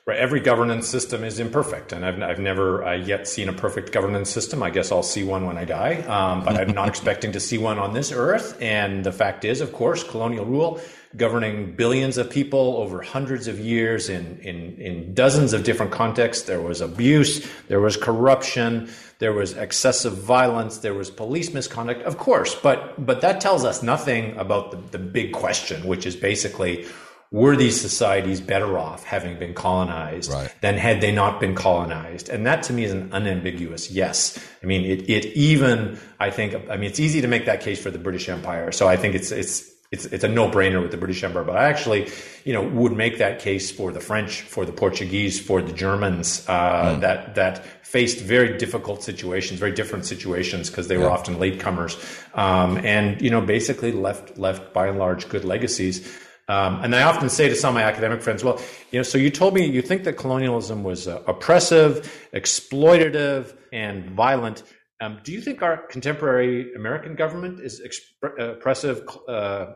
Right. 0.07 0.19
Every 0.19 0.39
governance 0.39 0.87
system 0.87 1.25
is 1.25 1.37
imperfect, 1.37 1.91
and 1.91 2.05
I've, 2.05 2.21
I've 2.21 2.39
never 2.39 2.81
uh, 2.81 2.93
yet 2.93 3.27
seen 3.27 3.49
a 3.49 3.53
perfect 3.53 3.91
governance 3.91 4.29
system. 4.29 4.63
I 4.63 4.69
guess 4.69 4.89
I'll 4.89 5.03
see 5.03 5.25
one 5.25 5.45
when 5.45 5.57
I 5.57 5.65
die, 5.65 5.95
um, 6.03 6.45
but 6.45 6.55
I'm 6.55 6.73
not 6.73 6.87
expecting 6.93 7.33
to 7.33 7.41
see 7.41 7.57
one 7.57 7.77
on 7.77 7.93
this 7.93 8.13
earth. 8.13 8.57
And 8.61 9.03
the 9.03 9.11
fact 9.11 9.43
is, 9.43 9.59
of 9.59 9.73
course, 9.73 10.05
colonial 10.05 10.45
rule 10.45 10.79
governing 11.15 11.73
billions 11.73 12.17
of 12.17 12.29
people 12.29 12.77
over 12.77 13.01
hundreds 13.01 13.47
of 13.47 13.59
years 13.59 14.09
in, 14.09 14.39
in, 14.39 14.75
in 14.77 15.13
dozens 15.13 15.53
of 15.53 15.63
different 15.63 15.91
contexts. 15.91 16.43
There 16.45 16.61
was 16.61 16.81
abuse, 16.81 17.47
there 17.67 17.79
was 17.79 17.97
corruption, 17.97 18.89
there 19.19 19.33
was 19.33 19.53
excessive 19.53 20.13
violence, 20.13 20.79
there 20.79 20.93
was 20.93 21.09
police 21.09 21.53
misconduct, 21.53 22.03
of 22.03 22.17
course, 22.17 22.55
but, 22.55 23.03
but 23.03 23.21
that 23.21 23.41
tells 23.41 23.65
us 23.65 23.81
nothing 23.81 24.37
about 24.37 24.71
the, 24.71 24.97
the 24.97 24.99
big 24.99 25.31
question, 25.31 25.87
which 25.87 26.05
is 26.05 26.15
basically 26.15 26.85
were 27.31 27.55
these 27.55 27.79
societies 27.79 28.39
better 28.39 28.77
off 28.77 29.03
having 29.03 29.37
been 29.37 29.53
colonized 29.53 30.31
right. 30.31 30.53
than 30.61 30.75
had 30.75 31.01
they 31.01 31.11
not 31.11 31.39
been 31.39 31.55
colonized? 31.55 32.29
And 32.29 32.45
that 32.45 32.63
to 32.63 32.73
me 32.73 32.85
is 32.85 32.93
an 32.93 33.11
unambiguous 33.11 33.91
yes. 33.91 34.37
I 34.63 34.65
mean, 34.65 34.85
it, 34.85 35.09
it 35.09 35.25
even, 35.37 35.99
I 36.19 36.29
think, 36.29 36.55
I 36.69 36.77
mean, 36.77 36.89
it's 36.89 36.99
easy 36.99 37.21
to 37.21 37.27
make 37.27 37.45
that 37.45 37.61
case 37.61 37.81
for 37.81 37.91
the 37.91 37.99
British 37.99 38.29
Empire. 38.29 38.71
So 38.71 38.87
I 38.87 38.95
think 38.95 39.15
it's, 39.15 39.31
it's, 39.31 39.69
it's 39.91 40.05
it's 40.05 40.23
a 40.23 40.27
no 40.27 40.49
brainer 40.49 40.81
with 40.81 40.91
the 40.91 40.97
British 40.97 41.23
Empire. 41.23 41.43
But 41.43 41.55
I 41.55 41.69
actually, 41.69 42.11
you 42.43 42.51
know, 42.51 42.61
would 42.61 42.91
make 42.91 43.19
that 43.19 43.39
case 43.39 43.71
for 43.71 43.91
the 43.91 44.01
French, 44.01 44.41
for 44.41 44.65
the 44.65 44.73
Portuguese, 44.73 45.39
for 45.39 45.61
the 45.61 45.71
Germans 45.71 46.45
uh, 46.49 46.95
mm. 46.95 47.01
that 47.01 47.35
that 47.35 47.65
faced 47.85 48.19
very 48.19 48.57
difficult 48.57 49.01
situations, 49.01 49.59
very 49.59 49.71
different 49.71 50.05
situations 50.05 50.69
because 50.69 50.89
they 50.89 50.97
yeah. 50.97 51.03
were 51.03 51.09
often 51.09 51.35
latecomers, 51.35 51.95
um, 52.37 52.77
and 52.79 53.21
you 53.21 53.29
know, 53.29 53.39
basically 53.39 53.93
left 53.93 54.37
left 54.37 54.73
by 54.73 54.87
and 54.87 54.99
large 54.99 55.29
good 55.29 55.45
legacies. 55.45 56.05
Um, 56.49 56.81
and 56.83 56.95
I 56.95 57.03
often 57.03 57.29
say 57.29 57.49
to 57.49 57.55
some 57.55 57.69
of 57.69 57.75
my 57.75 57.83
academic 57.83 58.21
friends, 58.21 58.43
well, 58.43 58.61
you 58.91 58.99
know, 58.99 59.03
so 59.03 59.17
you 59.17 59.29
told 59.29 59.53
me 59.53 59.65
you 59.65 59.81
think 59.81 60.05
that 60.05 60.13
colonialism 60.13 60.83
was 60.83 61.07
uh, 61.07 61.21
oppressive, 61.27 62.29
exploitative, 62.33 63.55
and 63.73 64.09
violent. 64.11 64.63
Um, 65.01 65.19
do 65.23 65.33
you 65.33 65.41
think 65.41 65.61
our 65.61 65.77
contemporary 65.87 66.73
American 66.73 67.15
government 67.15 67.59
is 67.59 67.81
exp- 67.81 68.39
uh, 68.39 68.53
oppressive, 68.53 69.05
uh, 69.27 69.73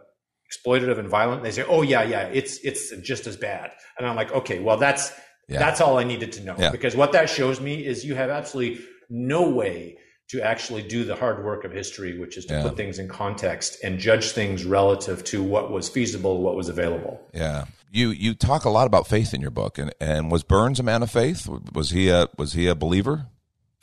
exploitative, 0.50 0.98
and 0.98 1.10
violent? 1.10 1.44
they 1.44 1.52
say, 1.52 1.64
"Oh 1.68 1.82
yeah, 1.82 2.04
yeah, 2.04 2.24
it's 2.28 2.58
it's 2.60 2.96
just 3.02 3.28
as 3.28 3.36
bad." 3.36 3.72
And 4.00 4.08
I'm 4.08 4.16
like, 4.16 4.32
"Okay, 4.32 4.60
well 4.60 4.78
that's 4.78 5.12
yeah. 5.50 5.60
that's 5.60 5.82
all 5.82 5.98
I 6.00 6.06
needed 6.06 6.32
to 6.34 6.44
know 6.44 6.56
yeah. 6.58 6.72
because 6.72 6.96
what 6.96 7.12
that 7.12 7.30
shows 7.30 7.60
me 7.60 7.86
is 7.86 8.06
you 8.06 8.16
have 8.16 8.30
absolutely 8.30 8.84
no 9.10 9.50
way 9.50 9.98
to 10.32 10.41
actually 10.41 10.82
do 10.82 11.04
the 11.04 11.15
hard 11.15 11.44
work 11.44 11.63
of 11.63 11.72
history, 11.72 12.17
which 12.17 12.38
is 12.38 12.46
to 12.46 12.56
yeah. 12.56 12.63
put 12.63 12.78
things 12.78 13.00
in 13.00 13.08
context 13.08 13.78
and 13.84 14.00
judge 14.00 14.32
things 14.32 14.65
relative 14.65 15.24
to 15.26 15.44
what 15.44 15.72
was 15.72 15.89
feasible, 15.89 16.41
what 16.41 16.56
was 16.56 16.70
available." 16.70 17.22
Yeah, 17.34 17.65
you 17.91 18.10
you 18.10 18.34
talk 18.34 18.65
a 18.65 18.70
lot 18.70 18.88
about 18.88 19.08
faith 19.08 19.34
in 19.34 19.41
your 19.41 19.52
book, 19.52 19.78
and 19.78 19.94
and 20.00 20.32
was 20.32 20.44
Burns 20.44 20.80
a 20.80 20.84
man 20.84 21.04
of 21.04 21.12
faith? 21.12 21.48
Was 21.74 21.91
he 21.91 22.10
a 22.10 22.28
was 22.38 22.54
he 22.54 22.67
a 22.67 22.76
believer? 22.76 23.28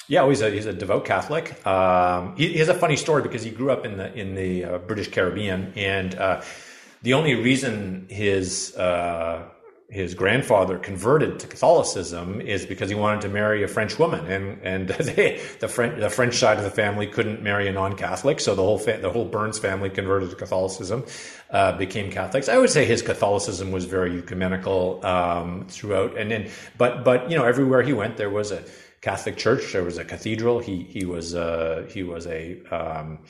Yeah, 0.08 0.22
well, 0.22 0.30
he's 0.30 0.40
a 0.40 0.50
he's 0.50 0.66
a 0.66 0.72
devout 0.72 1.04
Catholic. 1.04 1.66
Um, 1.66 2.34
he, 2.36 2.48
he, 2.48 2.58
has 2.58 2.68
a 2.68 2.74
funny 2.74 2.96
story 2.96 3.22
because 3.22 3.42
he 3.42 3.50
grew 3.50 3.70
up 3.70 3.84
in 3.84 3.98
the 3.98 4.12
in 4.14 4.34
the 4.34 4.64
uh, 4.64 4.78
British 4.78 5.08
Caribbean, 5.10 5.74
and 5.76 6.14
uh, 6.14 6.42
the 7.02 7.12
only 7.12 7.34
reason 7.34 8.06
his 8.08 8.74
uh, 8.76 9.44
his 9.90 10.12
grandfather 10.14 10.78
converted 10.78 11.40
to 11.40 11.46
Catholicism 11.46 12.42
is 12.42 12.66
because 12.66 12.90
he 12.90 12.94
wanted 12.94 13.22
to 13.22 13.28
marry 13.30 13.62
a 13.62 13.68
French 13.68 13.98
woman, 13.98 14.26
and 14.26 14.60
and 14.62 14.88
they, 14.88 15.40
the 15.60 15.68
French 15.68 15.98
the 15.98 16.10
French 16.10 16.34
side 16.36 16.58
of 16.58 16.64
the 16.64 16.70
family 16.70 17.06
couldn't 17.06 17.42
marry 17.42 17.68
a 17.68 17.72
non-Catholic, 17.72 18.38
so 18.38 18.54
the 18.54 18.62
whole 18.62 18.78
fa- 18.78 18.98
the 19.00 19.10
whole 19.10 19.24
Burns 19.24 19.58
family 19.58 19.88
converted 19.88 20.28
to 20.28 20.36
Catholicism, 20.36 21.06
uh, 21.50 21.72
became 21.78 22.10
Catholics. 22.10 22.50
I 22.50 22.58
would 22.58 22.68
say 22.68 22.84
his 22.84 23.00
Catholicism 23.00 23.72
was 23.72 23.86
very 23.86 24.18
ecumenical 24.18 25.04
um, 25.06 25.66
throughout, 25.68 26.18
and 26.18 26.30
then 26.30 26.50
but 26.76 27.02
but 27.02 27.30
you 27.30 27.38
know 27.38 27.44
everywhere 27.44 27.82
he 27.82 27.94
went 27.94 28.18
there 28.18 28.30
was 28.30 28.52
a 28.52 28.62
Catholic 29.00 29.38
church, 29.38 29.72
there 29.72 29.84
was 29.84 29.96
a 29.96 30.04
cathedral. 30.04 30.58
He 30.58 30.82
he 30.82 31.06
was 31.06 31.34
uh, 31.34 31.86
he 31.88 32.02
was 32.02 32.26
a 32.26 32.60
um, 32.70 33.20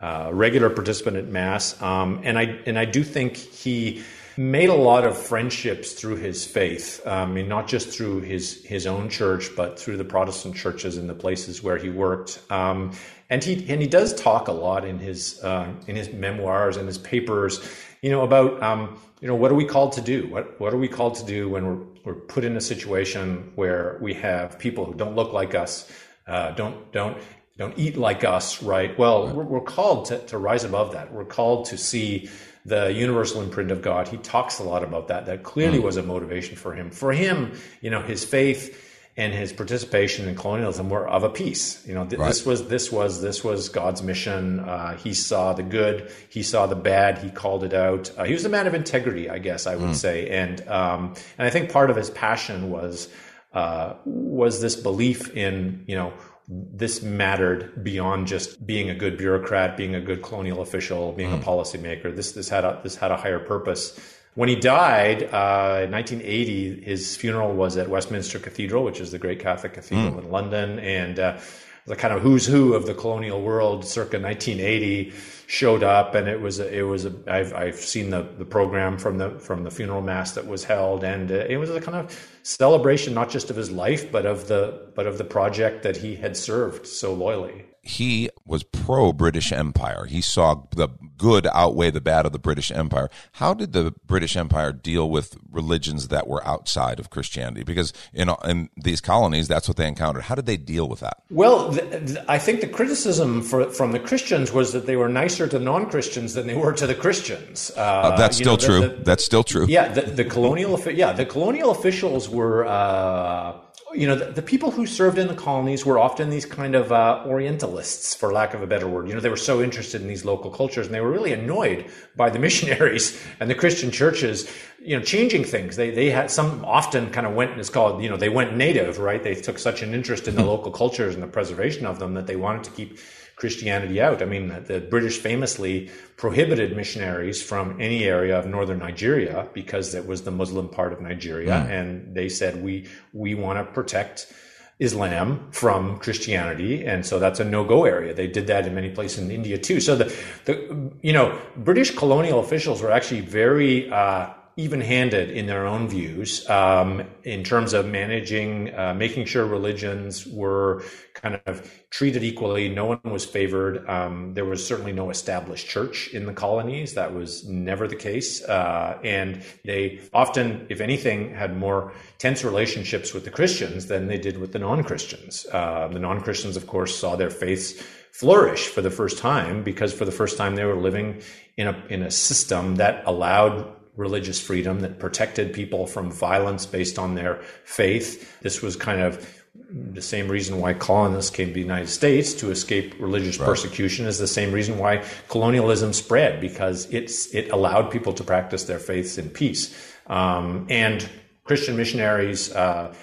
uh, 0.00 0.28
regular 0.34 0.68
participant 0.68 1.16
at 1.16 1.28
mass, 1.28 1.80
um, 1.80 2.20
and 2.24 2.38
I 2.38 2.60
and 2.66 2.78
I 2.78 2.84
do 2.84 3.02
think 3.02 3.36
he 3.36 4.02
made 4.36 4.68
a 4.68 4.74
lot 4.74 5.04
of 5.04 5.16
friendships 5.16 5.92
through 5.92 6.16
his 6.16 6.44
faith. 6.44 7.00
I 7.06 7.26
mean, 7.26 7.48
not 7.48 7.68
just 7.68 7.88
through 7.88 8.20
his 8.20 8.64
his 8.64 8.86
own 8.86 9.08
church, 9.08 9.50
but 9.56 9.78
through 9.78 9.96
the 9.96 10.04
Protestant 10.04 10.56
churches 10.56 10.96
in 10.96 11.06
the 11.06 11.14
places 11.14 11.62
where 11.62 11.76
he 11.76 11.90
worked. 11.90 12.40
Um, 12.50 12.92
and 13.30 13.42
he 13.42 13.54
and 13.68 13.80
he 13.80 13.86
does 13.86 14.14
talk 14.14 14.48
a 14.48 14.52
lot 14.52 14.84
in 14.84 14.98
his 14.98 15.42
uh, 15.42 15.72
in 15.86 15.96
his 15.96 16.12
memoirs 16.12 16.76
and 16.76 16.86
his 16.86 16.98
papers, 16.98 17.60
you 18.02 18.10
know, 18.10 18.22
about 18.22 18.62
um, 18.62 18.98
you 19.20 19.28
know 19.28 19.34
what 19.34 19.50
are 19.50 19.54
we 19.56 19.64
called 19.64 19.92
to 19.92 20.00
do? 20.00 20.26
What 20.28 20.60
what 20.60 20.72
are 20.72 20.78
we 20.78 20.88
called 20.88 21.14
to 21.16 21.24
do 21.24 21.48
when 21.48 21.66
we're 21.66 21.84
we're 22.04 22.14
put 22.14 22.44
in 22.44 22.56
a 22.56 22.60
situation 22.60 23.52
where 23.54 23.98
we 24.00 24.14
have 24.14 24.58
people 24.58 24.84
who 24.84 24.94
don't 24.94 25.16
look 25.16 25.32
like 25.32 25.54
us, 25.54 25.90
uh, 26.26 26.50
don't 26.52 26.92
don't 26.92 27.16
don't 27.56 27.76
eat 27.78 27.96
like 27.96 28.24
us, 28.24 28.62
right? 28.62 28.98
Well, 28.98 29.32
we're, 29.32 29.44
we're 29.44 29.60
called 29.60 30.06
to, 30.06 30.18
to 30.26 30.38
rise 30.38 30.64
above 30.64 30.92
that. 30.92 31.12
We're 31.12 31.24
called 31.24 31.66
to 31.66 31.78
see 31.78 32.28
the 32.64 32.92
universal 32.92 33.42
imprint 33.42 33.70
of 33.70 33.82
God. 33.82 34.08
He 34.08 34.16
talks 34.16 34.58
a 34.58 34.62
lot 34.62 34.82
about 34.82 35.08
that. 35.08 35.26
That 35.26 35.42
clearly 35.42 35.78
mm. 35.78 35.82
was 35.82 35.96
a 35.96 36.02
motivation 36.02 36.56
for 36.56 36.74
him. 36.74 36.90
For 36.90 37.12
him, 37.12 37.52
you 37.80 37.90
know, 37.90 38.00
his 38.00 38.24
faith 38.24 38.80
and 39.16 39.32
his 39.32 39.52
participation 39.52 40.28
in 40.28 40.34
colonialism 40.34 40.90
were 40.90 41.06
of 41.06 41.22
a 41.22 41.28
piece. 41.28 41.86
You 41.86 41.94
know, 41.94 42.04
th- 42.04 42.18
right. 42.18 42.28
this 42.28 42.44
was 42.44 42.66
this 42.68 42.90
was 42.90 43.20
this 43.20 43.44
was 43.44 43.68
God's 43.68 44.02
mission. 44.02 44.60
Uh, 44.60 44.96
he 44.96 45.14
saw 45.14 45.52
the 45.52 45.62
good, 45.62 46.10
he 46.30 46.42
saw 46.42 46.66
the 46.66 46.74
bad, 46.74 47.18
he 47.18 47.30
called 47.30 47.64
it 47.64 47.74
out. 47.74 48.10
Uh, 48.16 48.24
he 48.24 48.32
was 48.32 48.44
a 48.44 48.48
man 48.48 48.66
of 48.66 48.74
integrity, 48.74 49.30
I 49.30 49.38
guess 49.38 49.66
I 49.66 49.76
would 49.76 49.90
mm. 49.90 49.94
say, 49.94 50.28
and 50.30 50.66
um, 50.68 51.14
and 51.38 51.46
I 51.46 51.50
think 51.50 51.70
part 51.70 51.90
of 51.90 51.96
his 51.96 52.10
passion 52.10 52.70
was 52.70 53.08
uh, 53.52 53.94
was 54.04 54.60
this 54.60 54.74
belief 54.74 55.36
in 55.36 55.84
you 55.86 55.94
know 55.94 56.12
this 56.46 57.02
mattered 57.02 57.82
beyond 57.82 58.26
just 58.26 58.66
being 58.66 58.90
a 58.90 58.94
good 58.94 59.16
bureaucrat, 59.16 59.76
being 59.76 59.94
a 59.94 60.00
good 60.00 60.22
colonial 60.22 60.60
official, 60.60 61.12
being 61.12 61.30
mm. 61.30 61.40
a 61.40 61.44
policymaker. 61.44 62.14
This 62.14 62.32
this 62.32 62.48
had 62.48 62.64
a 62.64 62.80
this 62.82 62.96
had 62.96 63.10
a 63.10 63.16
higher 63.16 63.38
purpose. 63.38 63.98
When 64.34 64.48
he 64.48 64.56
died 64.56 65.22
uh, 65.22 65.84
in 65.84 65.92
1980, 65.92 66.82
his 66.82 67.16
funeral 67.16 67.54
was 67.54 67.76
at 67.76 67.88
Westminster 67.88 68.40
Cathedral, 68.40 68.82
which 68.82 69.00
is 69.00 69.12
the 69.12 69.18
great 69.18 69.38
Catholic 69.38 69.74
cathedral 69.74 70.14
mm. 70.14 70.24
in 70.24 70.30
London, 70.30 70.78
and 70.80 71.18
uh, 71.18 71.38
the 71.86 71.96
kind 71.96 72.12
of 72.12 72.20
who's 72.20 72.46
who 72.46 72.74
of 72.74 72.86
the 72.86 72.94
colonial 72.94 73.40
world 73.40 73.84
circa 73.84 74.18
1980 74.18 75.12
showed 75.46 75.82
up, 75.82 76.14
and 76.14 76.28
it 76.28 76.40
was 76.40 76.60
a, 76.60 76.72
it 76.72 76.82
was 76.82 77.04
a, 77.04 77.12
I've 77.26 77.52
I've 77.54 77.76
seen 77.76 78.10
the 78.10 78.22
the 78.22 78.44
program 78.44 78.98
from 78.98 79.18
the 79.18 79.30
from 79.38 79.64
the 79.64 79.70
funeral 79.70 80.02
mass 80.02 80.32
that 80.32 80.46
was 80.46 80.64
held, 80.64 81.04
and 81.04 81.30
it 81.30 81.58
was 81.58 81.70
a 81.70 81.80
kind 81.80 81.96
of 81.96 82.28
celebration 82.42 83.14
not 83.14 83.30
just 83.30 83.50
of 83.50 83.56
his 83.56 83.70
life, 83.70 84.10
but 84.10 84.26
of 84.26 84.48
the 84.48 84.90
but 84.94 85.06
of 85.06 85.18
the 85.18 85.24
project 85.24 85.82
that 85.82 85.96
he 85.96 86.16
had 86.16 86.36
served 86.36 86.86
so 86.86 87.14
loyally 87.14 87.64
he 87.84 88.30
was 88.46 88.62
pro 88.62 89.12
British 89.12 89.52
Empire. 89.52 90.06
He 90.06 90.20
saw 90.20 90.62
the 90.74 90.88
good 91.18 91.46
outweigh 91.52 91.90
the 91.90 92.00
bad 92.00 92.24
of 92.24 92.32
the 92.32 92.38
British 92.38 92.70
Empire. 92.70 93.10
How 93.32 93.52
did 93.52 93.72
the 93.72 93.94
British 94.06 94.36
Empire 94.36 94.72
deal 94.72 95.10
with 95.10 95.36
religions 95.50 96.08
that 96.08 96.26
were 96.26 96.44
outside 96.46 96.98
of 96.98 97.10
Christianity? 97.10 97.62
Because 97.62 97.92
in, 98.12 98.30
in 98.44 98.70
these 98.76 99.00
colonies, 99.00 99.48
that's 99.48 99.68
what 99.68 99.76
they 99.76 99.86
encountered. 99.86 100.24
How 100.24 100.34
did 100.34 100.46
they 100.46 100.56
deal 100.56 100.88
with 100.88 101.00
that? 101.00 101.22
Well, 101.30 101.70
the, 101.70 101.82
the, 101.82 102.24
I 102.26 102.38
think 102.38 102.62
the 102.62 102.68
criticism 102.68 103.42
for, 103.42 103.70
from 103.70 103.92
the 103.92 104.00
Christians 104.00 104.50
was 104.50 104.72
that 104.72 104.86
they 104.86 104.96
were 104.96 105.08
nicer 105.08 105.43
to 105.48 105.58
non 105.58 105.90
Christians 105.90 106.34
than 106.34 106.46
they 106.46 106.54
were 106.54 106.72
to 106.72 106.86
the 106.86 106.94
Christians. 106.94 107.70
Uh, 107.76 107.80
uh, 107.80 108.16
that's 108.16 108.36
still 108.36 108.52
know, 108.52 108.56
the, 108.56 108.66
true. 108.66 109.02
that's 109.04 109.24
still 109.24 109.44
true. 109.44 109.66
Yeah, 109.68 109.88
the, 109.88 110.24
colonial 110.24 110.80
yeah 110.90 111.12
the 111.12 111.26
colonial 111.26 111.70
officials 111.70 112.28
were. 112.28 112.66
Uh, 112.66 113.60
you 113.94 114.08
know, 114.08 114.16
the, 114.16 114.26
the, 114.26 114.42
people 114.42 114.70
who 114.70 114.86
served 114.86 115.18
in 115.18 115.28
the 115.28 115.34
colonies 115.34 115.86
were 115.86 115.98
often 115.98 116.28
these 116.28 116.44
kind 116.44 116.74
of 116.74 116.90
uh, 116.90 117.22
Orientalists, 117.26 118.16
for 118.16 118.32
lack 118.32 118.52
of 118.52 118.60
a 118.60 118.66
better 118.66 118.88
word. 118.88 119.06
You 119.08 119.14
know, 119.14 119.20
they 119.20 119.28
were 119.28 119.36
so 119.36 119.62
interested 119.62 120.00
in 120.00 120.08
these 120.08 120.24
local 120.24 120.50
cultures, 120.50 120.86
and 120.86 120.94
they 120.94 121.00
were 121.00 121.10
really 121.10 121.32
annoyed 121.32 121.86
by 122.16 122.30
the 122.30 122.38
missionaries 122.46 123.20
and 123.40 123.48
the 123.48 123.54
Christian 123.54 123.90
churches, 123.90 124.50
you 124.80 124.98
know, 124.98 125.04
changing 125.04 125.44
things. 125.44 125.76
They 125.76 125.90
they 125.90 126.10
had 126.10 126.30
some 126.30 126.64
often 126.64 127.10
kind 127.10 127.26
of 127.26 127.34
went. 127.34 127.58
It's 127.58 127.70
called 127.70 128.02
you 128.02 128.08
know 128.08 128.16
they 128.16 128.28
went 128.28 128.56
native, 128.56 128.98
right? 128.98 129.22
They 129.22 129.34
took 129.34 129.58
such 129.58 129.82
an 129.82 129.94
interest 129.94 130.26
in 130.28 130.34
the 130.34 130.44
local 130.44 130.72
cultures 130.72 131.14
and 131.14 131.22
the 131.22 131.28
preservation 131.28 131.86
of 131.86 131.98
them 131.98 132.14
that 132.14 132.26
they 132.26 132.36
wanted 132.36 132.64
to 132.64 132.70
keep 132.72 132.98
Christianity 133.36 134.00
out. 134.00 134.22
I 134.22 134.26
mean, 134.26 134.48
the 134.66 134.80
British 134.80 135.18
famously 135.18 135.90
prohibited 136.16 136.76
missionaries 136.76 137.42
from 137.42 137.80
any 137.80 138.04
area 138.04 138.38
of 138.38 138.46
northern 138.46 138.78
Nigeria 138.78 139.48
because 139.52 139.94
it 139.94 140.06
was 140.06 140.22
the 140.22 140.30
Muslim 140.30 140.68
part 140.68 140.92
of 140.92 141.00
Nigeria, 141.00 141.52
mm. 141.52 141.68
and 141.68 142.14
they 142.14 142.28
said 142.28 142.62
we 142.62 142.88
we 143.12 143.34
want 143.34 143.58
to 143.58 143.72
protect. 143.72 144.32
Islam 144.80 145.52
from 145.52 145.98
Christianity, 145.98 146.84
and 146.84 147.06
so 147.06 147.20
that's 147.20 147.38
a 147.38 147.44
no-go 147.44 147.84
area. 147.84 148.12
They 148.12 148.26
did 148.26 148.48
that 148.48 148.66
in 148.66 148.74
many 148.74 148.90
places 148.90 149.20
in 149.20 149.30
India 149.30 149.56
too. 149.56 149.78
So 149.78 149.94
the, 149.94 150.12
the 150.46 150.90
you 151.00 151.12
know 151.12 151.40
British 151.56 151.94
colonial 151.94 152.40
officials 152.40 152.82
were 152.82 152.90
actually 152.90 153.20
very 153.20 153.88
uh, 153.88 154.30
even-handed 154.56 155.30
in 155.30 155.46
their 155.46 155.66
own 155.66 155.88
views 155.88 156.48
um, 156.48 157.02
in 157.24 157.42
terms 157.42 157.72
of 157.72 157.86
managing, 157.86 158.72
uh, 158.74 158.94
making 158.94 159.24
sure 159.24 159.44
religions 159.44 160.26
were 160.26 160.84
kind 161.14 161.40
of 161.46 161.68
treated 161.90 162.22
equally. 162.22 162.68
No 162.68 162.84
one 162.84 163.00
was 163.04 163.24
favored. 163.24 163.88
Um, 163.88 164.34
there 164.34 164.44
was 164.44 164.64
certainly 164.64 164.92
no 164.92 165.10
established 165.10 165.68
church 165.68 166.08
in 166.14 166.26
the 166.26 166.32
colonies. 166.32 166.94
That 166.94 167.12
was 167.12 167.44
never 167.48 167.88
the 167.88 167.96
case. 167.96 168.44
Uh, 168.44 168.98
and 169.02 169.42
they 169.64 170.00
often, 170.12 170.66
if 170.68 170.80
anything, 170.80 171.34
had 171.34 171.56
more 171.56 171.92
tense 172.18 172.44
relationships 172.44 173.12
with 173.12 173.24
the 173.24 173.30
Christians 173.30 173.86
than 173.86 174.06
they 174.06 174.18
did 174.18 174.38
with 174.38 174.52
the 174.52 174.60
non-Christians. 174.60 175.46
Uh, 175.52 175.88
the 175.88 175.98
non-Christians, 175.98 176.56
of 176.56 176.68
course, 176.68 176.96
saw 176.96 177.16
their 177.16 177.30
faiths 177.30 177.72
flourish 178.12 178.68
for 178.68 178.82
the 178.82 178.90
first 178.90 179.18
time 179.18 179.64
because 179.64 179.92
for 179.92 180.04
the 180.04 180.12
first 180.12 180.38
time 180.38 180.54
they 180.54 180.64
were 180.64 180.76
living 180.76 181.20
in 181.56 181.66
a 181.66 181.84
in 181.88 182.00
a 182.00 182.10
system 182.12 182.76
that 182.76 183.02
allowed 183.06 183.68
religious 183.96 184.40
freedom 184.40 184.80
that 184.80 184.98
protected 184.98 185.52
people 185.52 185.86
from 185.86 186.10
violence 186.10 186.66
based 186.66 186.98
on 186.98 187.14
their 187.14 187.36
faith. 187.64 188.40
This 188.40 188.60
was 188.60 188.76
kind 188.76 189.00
of 189.00 189.42
the 189.70 190.02
same 190.02 190.28
reason 190.28 190.60
why 190.60 190.74
colonists 190.74 191.30
came 191.30 191.48
to 191.48 191.54
the 191.54 191.60
United 191.60 191.88
States 191.88 192.34
to 192.34 192.50
escape 192.50 192.94
religious 192.98 193.38
right. 193.38 193.46
persecution 193.46 194.06
is 194.06 194.18
the 194.18 194.26
same 194.26 194.52
reason 194.52 194.78
why 194.78 195.04
colonialism 195.28 195.92
spread 195.92 196.40
because 196.40 196.92
it's 196.92 197.32
it 197.34 197.50
allowed 197.50 197.90
people 197.90 198.12
to 198.12 198.24
practice 198.24 198.64
their 198.64 198.78
faiths 198.78 199.16
in 199.16 199.30
peace. 199.30 199.74
Um, 200.06 200.66
and 200.68 201.08
Christian 201.44 201.76
missionaries, 201.76 202.52
uh, 202.52 202.94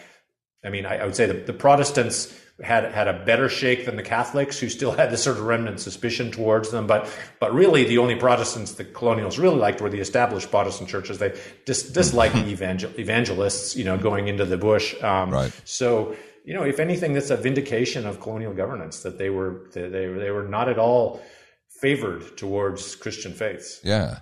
I 0.63 0.69
mean, 0.69 0.86
I, 0.86 0.97
I, 0.97 1.06
would 1.06 1.15
say 1.15 1.25
the, 1.25 1.34
the 1.34 1.54
Protestants 1.54 2.34
had 2.63 2.91
had 2.91 3.08
a 3.08 3.13
better 3.26 3.50
shake 3.50 3.86
than 3.86 3.95
the 3.95 4.04
Catholics, 4.04 4.60
who 4.60 4.69
still 4.69 4.91
had 4.91 5.12
this 5.12 5.24
sort 5.24 5.38
of 5.38 5.43
remnant 5.43 5.80
suspicion 5.80 6.32
towards 6.32 6.71
them. 6.71 6.88
But 6.88 7.10
but 7.39 7.54
really, 7.54 7.84
the 7.84 7.97
only 7.97 8.15
Protestants 8.15 8.74
the 8.74 8.86
colonials 8.86 9.39
really 9.39 9.58
liked 9.58 9.82
were 9.82 9.89
the 9.89 10.00
established 10.00 10.50
Protestant 10.50 10.89
churches. 10.89 11.19
They 11.19 11.38
dis- 11.65 11.89
disliked 11.91 12.36
the 12.36 12.50
evangel- 12.52 12.91
evangelists, 13.00 13.76
you 13.76 13.84
know, 13.84 13.97
going 13.97 14.28
into 14.28 14.45
the 14.45 14.58
bush. 14.58 15.02
Um, 15.04 15.32
right. 15.32 15.52
So 15.65 16.15
you 16.43 16.54
know, 16.54 16.63
if 16.63 16.80
anything, 16.80 17.13
that's 17.13 17.30
a 17.30 17.38
vindication 17.38 18.06
of 18.06 18.19
colonial 18.19 18.54
governance 18.54 19.04
that 19.04 19.17
they 19.17 19.30
were 19.30 19.67
they 19.74 19.88
they, 19.88 20.08
they 20.08 20.32
were 20.32 20.47
not 20.47 20.69
at 20.69 20.80
all 20.80 21.21
favored 21.67 22.38
towards 22.38 22.95
Christian 22.95 23.34
faiths. 23.34 23.80
Yeah. 23.84 24.19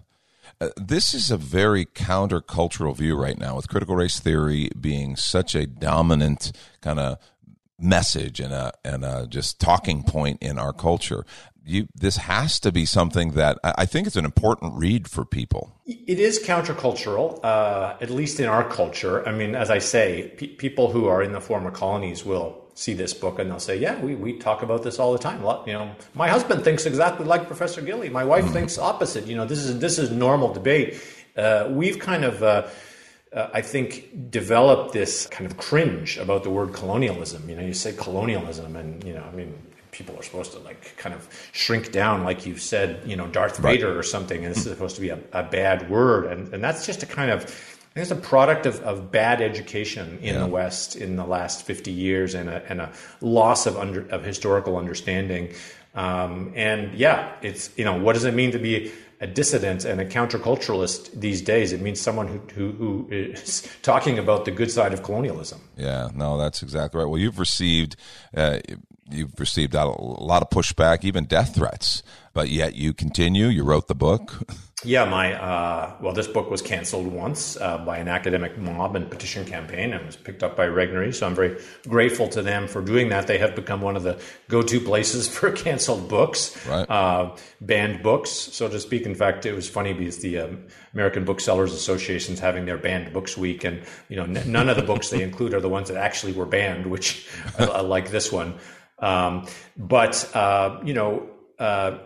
Uh, 0.62 0.69
this 0.75 1.13
is 1.13 1.32
a 1.32 1.38
very 1.38 1.86
countercultural 1.86 2.95
view 2.95 3.15
right 3.15 3.38
now, 3.38 3.56
with 3.56 3.69
critical 3.69 3.95
race 3.95 4.19
theory 4.19 4.69
being 4.80 5.15
such 5.15 5.56
a 5.56 5.65
dominant 5.65 6.52
kind 6.82 6.99
of 6.99 7.17
message 7.80 8.39
and 8.39 8.54
a 8.54 8.74
and 8.84 9.04
a 9.04 9.28
just 9.28 9.60
talking 9.60 10.04
point 10.04 10.42
in 10.42 10.58
our 10.58 10.74
culture. 10.74 11.26
You, 11.65 11.88
this 11.94 12.18
has 12.18 12.60
to 12.62 12.72
be 12.72 12.86
something 12.86 13.34
that 13.34 13.60
I 13.63 13.86
think 13.86 14.08
is 14.08 14.15
an 14.15 14.26
important 14.26 14.74
read 14.74 15.08
for 15.08 15.24
people. 15.24 15.72
It 15.86 16.20
is 16.20 16.39
countercultural, 16.39 17.39
uh, 17.44 17.96
at 18.02 18.10
least 18.10 18.39
in 18.39 18.48
our 18.48 18.68
culture. 18.68 19.28
I 19.28 19.34
mean, 19.34 19.54
as 19.56 19.70
I 19.70 19.78
say, 19.78 20.34
pe- 20.38 20.48
people 20.48 20.92
who 20.92 21.06
are 21.06 21.22
in 21.22 21.32
the 21.32 21.42
former 21.42 21.70
colonies 21.70 22.26
will 22.26 22.65
see 22.74 22.94
this 22.94 23.13
book 23.13 23.38
and 23.38 23.52
they'll 23.52 23.60
say, 23.60 23.78
"Yeah, 23.78 24.00
we, 24.00 24.15
we 24.15 24.34
talk 24.38 24.63
about 24.63 24.84
this 24.84 24.98
all 24.98 25.12
the 25.12 25.20
time." 25.20 25.44
You 25.68 25.74
know, 25.74 25.92
my 26.15 26.28
husband 26.28 26.63
thinks 26.63 26.86
exactly 26.86 27.26
like 27.26 27.46
Professor 27.46 27.82
Gilley. 27.82 28.10
My 28.10 28.24
wife 28.24 28.46
mm-hmm. 28.46 28.54
thinks 28.54 28.80
opposite. 28.80 29.28
You 29.28 29.36
know, 29.36 29.46
this 29.46 29.60
is 29.60 29.80
this 29.80 30.00
is 30.00 30.10
normal 30.10 30.52
debate. 30.54 31.00
Uh, 31.38 31.68
we've 31.70 32.00
kind 32.00 32.24
of 32.24 32.42
uh, 32.42 32.68
uh, 33.34 33.50
I 33.54 33.62
think, 33.62 34.32
developed 34.32 34.94
this 34.94 35.28
kind 35.28 35.50
of 35.50 35.58
cringe 35.58 36.18
about 36.18 36.44
the 36.44 36.50
word 36.50 36.74
colonialism. 36.74 37.50
You 37.50 37.56
know, 37.56 37.62
you 37.62 37.74
say 37.74 37.94
colonialism, 37.94 38.76
and 38.76 39.04
you 39.04 39.13
know, 39.13 39.24
I 39.24 39.36
mean, 39.36 39.56
people 39.92 40.18
are 40.18 40.24
supposed 40.24 40.54
to 40.54 40.60
like 40.60 40.96
kind 40.98 41.13
of 41.13 41.28
shrink 41.52 41.92
down, 41.92 42.24
like 42.24 42.46
you 42.46 42.58
said, 42.58 43.02
you 43.06 43.15
know, 43.15 43.28
Darth. 43.28 43.58
Vader 43.58 43.98
or 43.98 44.04
something, 44.04 44.44
and 44.44 44.56
this 44.56 44.65
is 44.65 44.72
supposed 44.72 44.96
to 44.96 45.02
be 45.02 45.10
a, 45.10 45.20
a 45.34 45.44
bad 45.44 45.89
word, 45.89 46.26
and 46.26 46.54
and 46.54 46.63
that's 46.63 46.86
just 46.86 47.04
a 47.04 47.06
kind 47.06 47.30
of 47.30 47.44
I 47.89 47.94
think 47.94 48.04
it's 48.04 48.12
a 48.12 48.28
product 48.28 48.68
of, 48.68 48.80
of 48.82 49.12
bad 49.12 49.42
education 49.42 50.20
in 50.22 50.36
yeah. 50.36 50.42
the 50.42 50.48
West 50.48 50.96
in 50.96 51.15
the 51.15 51.26
last 51.26 51.65
50 51.65 51.92
years 51.92 52.36
and 52.36 52.48
a, 52.48 52.63
and 52.70 52.82
a 52.82 52.92
loss 53.20 53.65
of, 53.65 53.78
under, 53.78 54.08
of 54.10 54.24
historical 54.24 54.78
understanding. 54.78 55.54
Um, 55.96 56.54
and 56.56 56.94
yeah, 56.94 57.34
it's, 57.42 57.72
you 57.78 57.86
know, 57.86 57.98
what 57.98 58.13
does 58.13 58.26
it 58.26 58.36
mean 58.36 58.52
to 58.52 58.60
be 58.60 58.92
a 59.21 59.27
dissident 59.27 59.86
and 59.86 59.99
a 59.99 60.05
counterculturalist 60.05 61.12
these 61.12 61.41
days? 61.41 61.71
It 61.71 61.82
means 61.82 61.99
someone 61.99 62.27
who, 62.27 62.39
who, 62.53 62.71
who 62.71 63.08
is 63.12 63.67
talking 63.82 64.17
about 64.19 64.45
the 64.45 64.51
good 64.51 64.71
side 64.71 64.93
of 64.93 65.03
colonialism. 65.03 65.62
Yeah, 65.77 66.10
no, 66.13 66.38
that's 66.38 66.63
exactly 66.63 66.99
right. 66.99 67.10
Well, 67.10 67.19
you've 67.19 67.39
received, 67.39 67.95
uh, 68.36 68.60
you've 69.10 69.39
received 69.39 69.75
a 69.75 69.86
lot 69.86 70.41
of 70.41 70.49
pushback, 70.49 71.03
even 71.03 71.25
death 71.25 71.55
threats, 71.55 72.03
but 72.34 72.49
yet 72.49 72.75
you 72.75 72.93
continue. 72.93 73.47
You 73.47 73.63
wrote 73.63 73.88
the 73.88 73.95
book. 73.95 74.49
Yeah, 74.86 75.04
my 75.04 75.34
uh, 75.34 75.96
well, 76.00 76.13
this 76.13 76.28
book 76.28 76.50
was 76.50 76.62
canceled 76.62 77.08
once 77.08 77.58
uh, 77.58 77.80
by 77.80 77.98
an 77.98 78.08
academic 78.08 78.58
mob 78.58 78.96
and 78.96 79.12
petition 79.12 79.44
campaign, 79.44 79.92
and 79.92 80.06
was 80.06 80.15
picked 80.15 80.42
up 80.42 80.56
by 80.56 80.68
Regnery. 80.68 81.13
So 81.13 81.28
I'm 81.28 81.36
very 81.36 81.62
grateful 81.86 82.30
to 82.30 82.42
them 82.42 82.65
for 82.65 82.82
doing 82.82 83.10
that. 83.10 83.28
They 83.28 83.38
have 83.39 83.56
become 83.56 83.82
one 83.82 83.98
of 83.98 84.04
the 84.04 84.22
go-to 84.48 84.80
places 84.80 85.28
for 85.38 85.52
canceled 85.52 86.08
books, 86.08 86.65
right. 86.65 86.89
uh, 86.89 87.36
banned 87.60 88.02
books, 88.04 88.30
so 88.30 88.70
to 88.70 88.80
speak. 88.80 89.06
In 89.06 89.15
fact, 89.15 89.46
it 89.46 89.54
was 89.54 89.68
funny 89.68 89.92
because 89.92 90.20
the 90.20 90.38
um, 90.39 90.68
American 90.94 91.26
Booksellers 91.26 91.74
Association 91.74 92.36
is 92.36 92.39
having 92.39 92.65
their 92.65 92.78
banned 92.78 93.12
books 93.12 93.38
week, 93.38 93.65
and 93.65 93.84
you 94.08 94.15
know, 94.15 94.24
n- 94.24 94.50
none 94.50 94.70
of 94.70 94.78
the 94.78 94.84
books 94.84 95.10
they 95.10 95.22
include 95.22 95.54
are 95.54 95.62
the 95.62 95.68
ones 95.68 95.89
that 95.89 95.98
actually 95.98 96.32
were 96.32 96.46
banned, 96.46 96.86
which 96.86 97.28
i 97.60 97.82
like 97.82 98.12
this 98.12 98.32
one. 98.32 98.58
Um, 99.00 99.46
but 99.76 100.34
uh, 100.34 100.80
you 100.86 100.94
know 100.94 101.30
uh, 101.60 102.00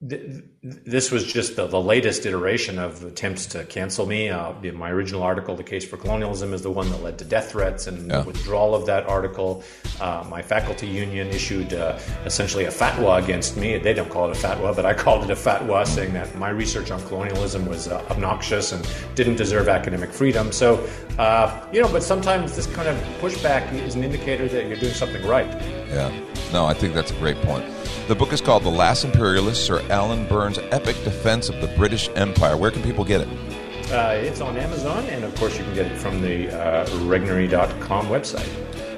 this 0.00 1.10
was 1.10 1.24
just 1.24 1.56
the, 1.56 1.66
the, 1.66 1.80
latest 1.80 2.24
iteration 2.24 2.78
of 2.78 3.02
attempts 3.02 3.46
to 3.46 3.64
cancel 3.64 4.06
me. 4.06 4.28
Uh, 4.28 4.52
my 4.72 4.90
original 4.90 5.24
article, 5.24 5.56
The 5.56 5.64
Case 5.64 5.84
for 5.84 5.96
Colonialism, 5.96 6.54
is 6.54 6.62
the 6.62 6.70
one 6.70 6.88
that 6.90 7.02
led 7.02 7.18
to 7.18 7.24
death 7.24 7.50
threats 7.50 7.88
and 7.88 8.08
yeah. 8.08 8.22
withdrawal 8.22 8.76
of 8.76 8.86
that 8.86 9.08
article. 9.08 9.64
Uh, 10.00 10.24
my 10.30 10.40
faculty 10.40 10.86
union 10.86 11.26
issued 11.26 11.74
uh, 11.74 11.98
essentially 12.24 12.66
a 12.66 12.70
fatwa 12.70 13.20
against 13.20 13.56
me. 13.56 13.76
They 13.76 13.92
don't 13.92 14.08
call 14.08 14.30
it 14.30 14.36
a 14.36 14.40
fatwa, 14.40 14.74
but 14.76 14.86
I 14.86 14.94
called 14.94 15.24
it 15.24 15.30
a 15.30 15.34
fatwa, 15.34 15.84
saying 15.84 16.12
that 16.12 16.32
my 16.36 16.50
research 16.50 16.92
on 16.92 17.04
colonialism 17.08 17.66
was 17.66 17.88
uh, 17.88 18.00
obnoxious 18.08 18.70
and 18.70 18.88
didn't 19.16 19.34
deserve 19.34 19.68
academic 19.68 20.12
freedom. 20.12 20.52
So, 20.52 20.88
uh, 21.18 21.66
you 21.72 21.82
know, 21.82 21.90
but 21.90 22.04
sometimes 22.04 22.54
this 22.54 22.68
kind 22.68 22.86
of 22.86 22.96
pushback 23.20 23.72
is 23.72 23.96
an 23.96 24.04
indicator 24.04 24.46
that 24.46 24.68
you're 24.68 24.76
doing 24.76 24.94
something 24.94 25.26
right. 25.26 25.48
Yeah. 25.88 26.16
No, 26.52 26.66
I 26.66 26.74
think 26.74 26.94
that's 26.94 27.10
a 27.10 27.16
great 27.16 27.40
point. 27.42 27.64
The 28.08 28.14
book 28.14 28.32
is 28.32 28.40
called 28.40 28.64
The 28.64 28.70
Last 28.70 29.04
Imperialist, 29.04 29.66
Sir 29.66 29.84
Alan 29.90 30.26
Burns' 30.28 30.58
Epic 30.70 30.96
Defense 31.04 31.50
of 31.50 31.60
the 31.60 31.66
British 31.76 32.08
Empire. 32.14 32.56
Where 32.56 32.70
can 32.70 32.82
people 32.82 33.04
get 33.04 33.20
it? 33.20 33.28
Uh, 33.92 34.14
it's 34.14 34.40
on 34.40 34.56
Amazon, 34.56 35.04
and 35.10 35.24
of 35.24 35.34
course, 35.34 35.58
you 35.58 35.64
can 35.64 35.74
get 35.74 35.92
it 35.92 35.98
from 35.98 36.22
the 36.22 36.48
uh, 36.48 36.86
regnery.com 36.86 38.06
website. 38.06 38.48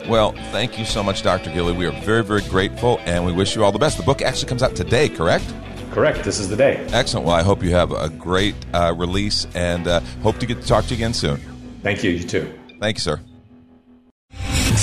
Well, 0.08 0.30
thank 0.52 0.78
you 0.78 0.84
so 0.84 1.02
much, 1.02 1.24
Dr. 1.24 1.50
Gilley. 1.50 1.76
We 1.76 1.86
are 1.86 2.02
very, 2.02 2.22
very 2.22 2.42
grateful, 2.42 3.00
and 3.00 3.26
we 3.26 3.32
wish 3.32 3.56
you 3.56 3.64
all 3.64 3.72
the 3.72 3.80
best. 3.80 3.96
The 3.96 4.04
book 4.04 4.22
actually 4.22 4.48
comes 4.48 4.62
out 4.62 4.76
today, 4.76 5.08
correct? 5.08 5.52
Correct. 5.90 6.22
This 6.22 6.38
is 6.38 6.48
the 6.48 6.56
day. 6.56 6.76
Excellent. 6.92 7.26
Well, 7.26 7.34
I 7.34 7.42
hope 7.42 7.64
you 7.64 7.72
have 7.72 7.90
a 7.90 8.10
great 8.10 8.54
uh, 8.72 8.94
release, 8.96 9.44
and 9.56 9.88
uh, 9.88 9.98
hope 10.22 10.38
to 10.38 10.46
get 10.46 10.60
to 10.62 10.68
talk 10.68 10.84
to 10.84 10.90
you 10.90 10.98
again 10.98 11.14
soon. 11.14 11.38
Thank 11.82 12.04
you. 12.04 12.12
You 12.12 12.22
too. 12.22 12.54
Thank 12.78 12.98
you, 12.98 13.00
sir. 13.00 13.20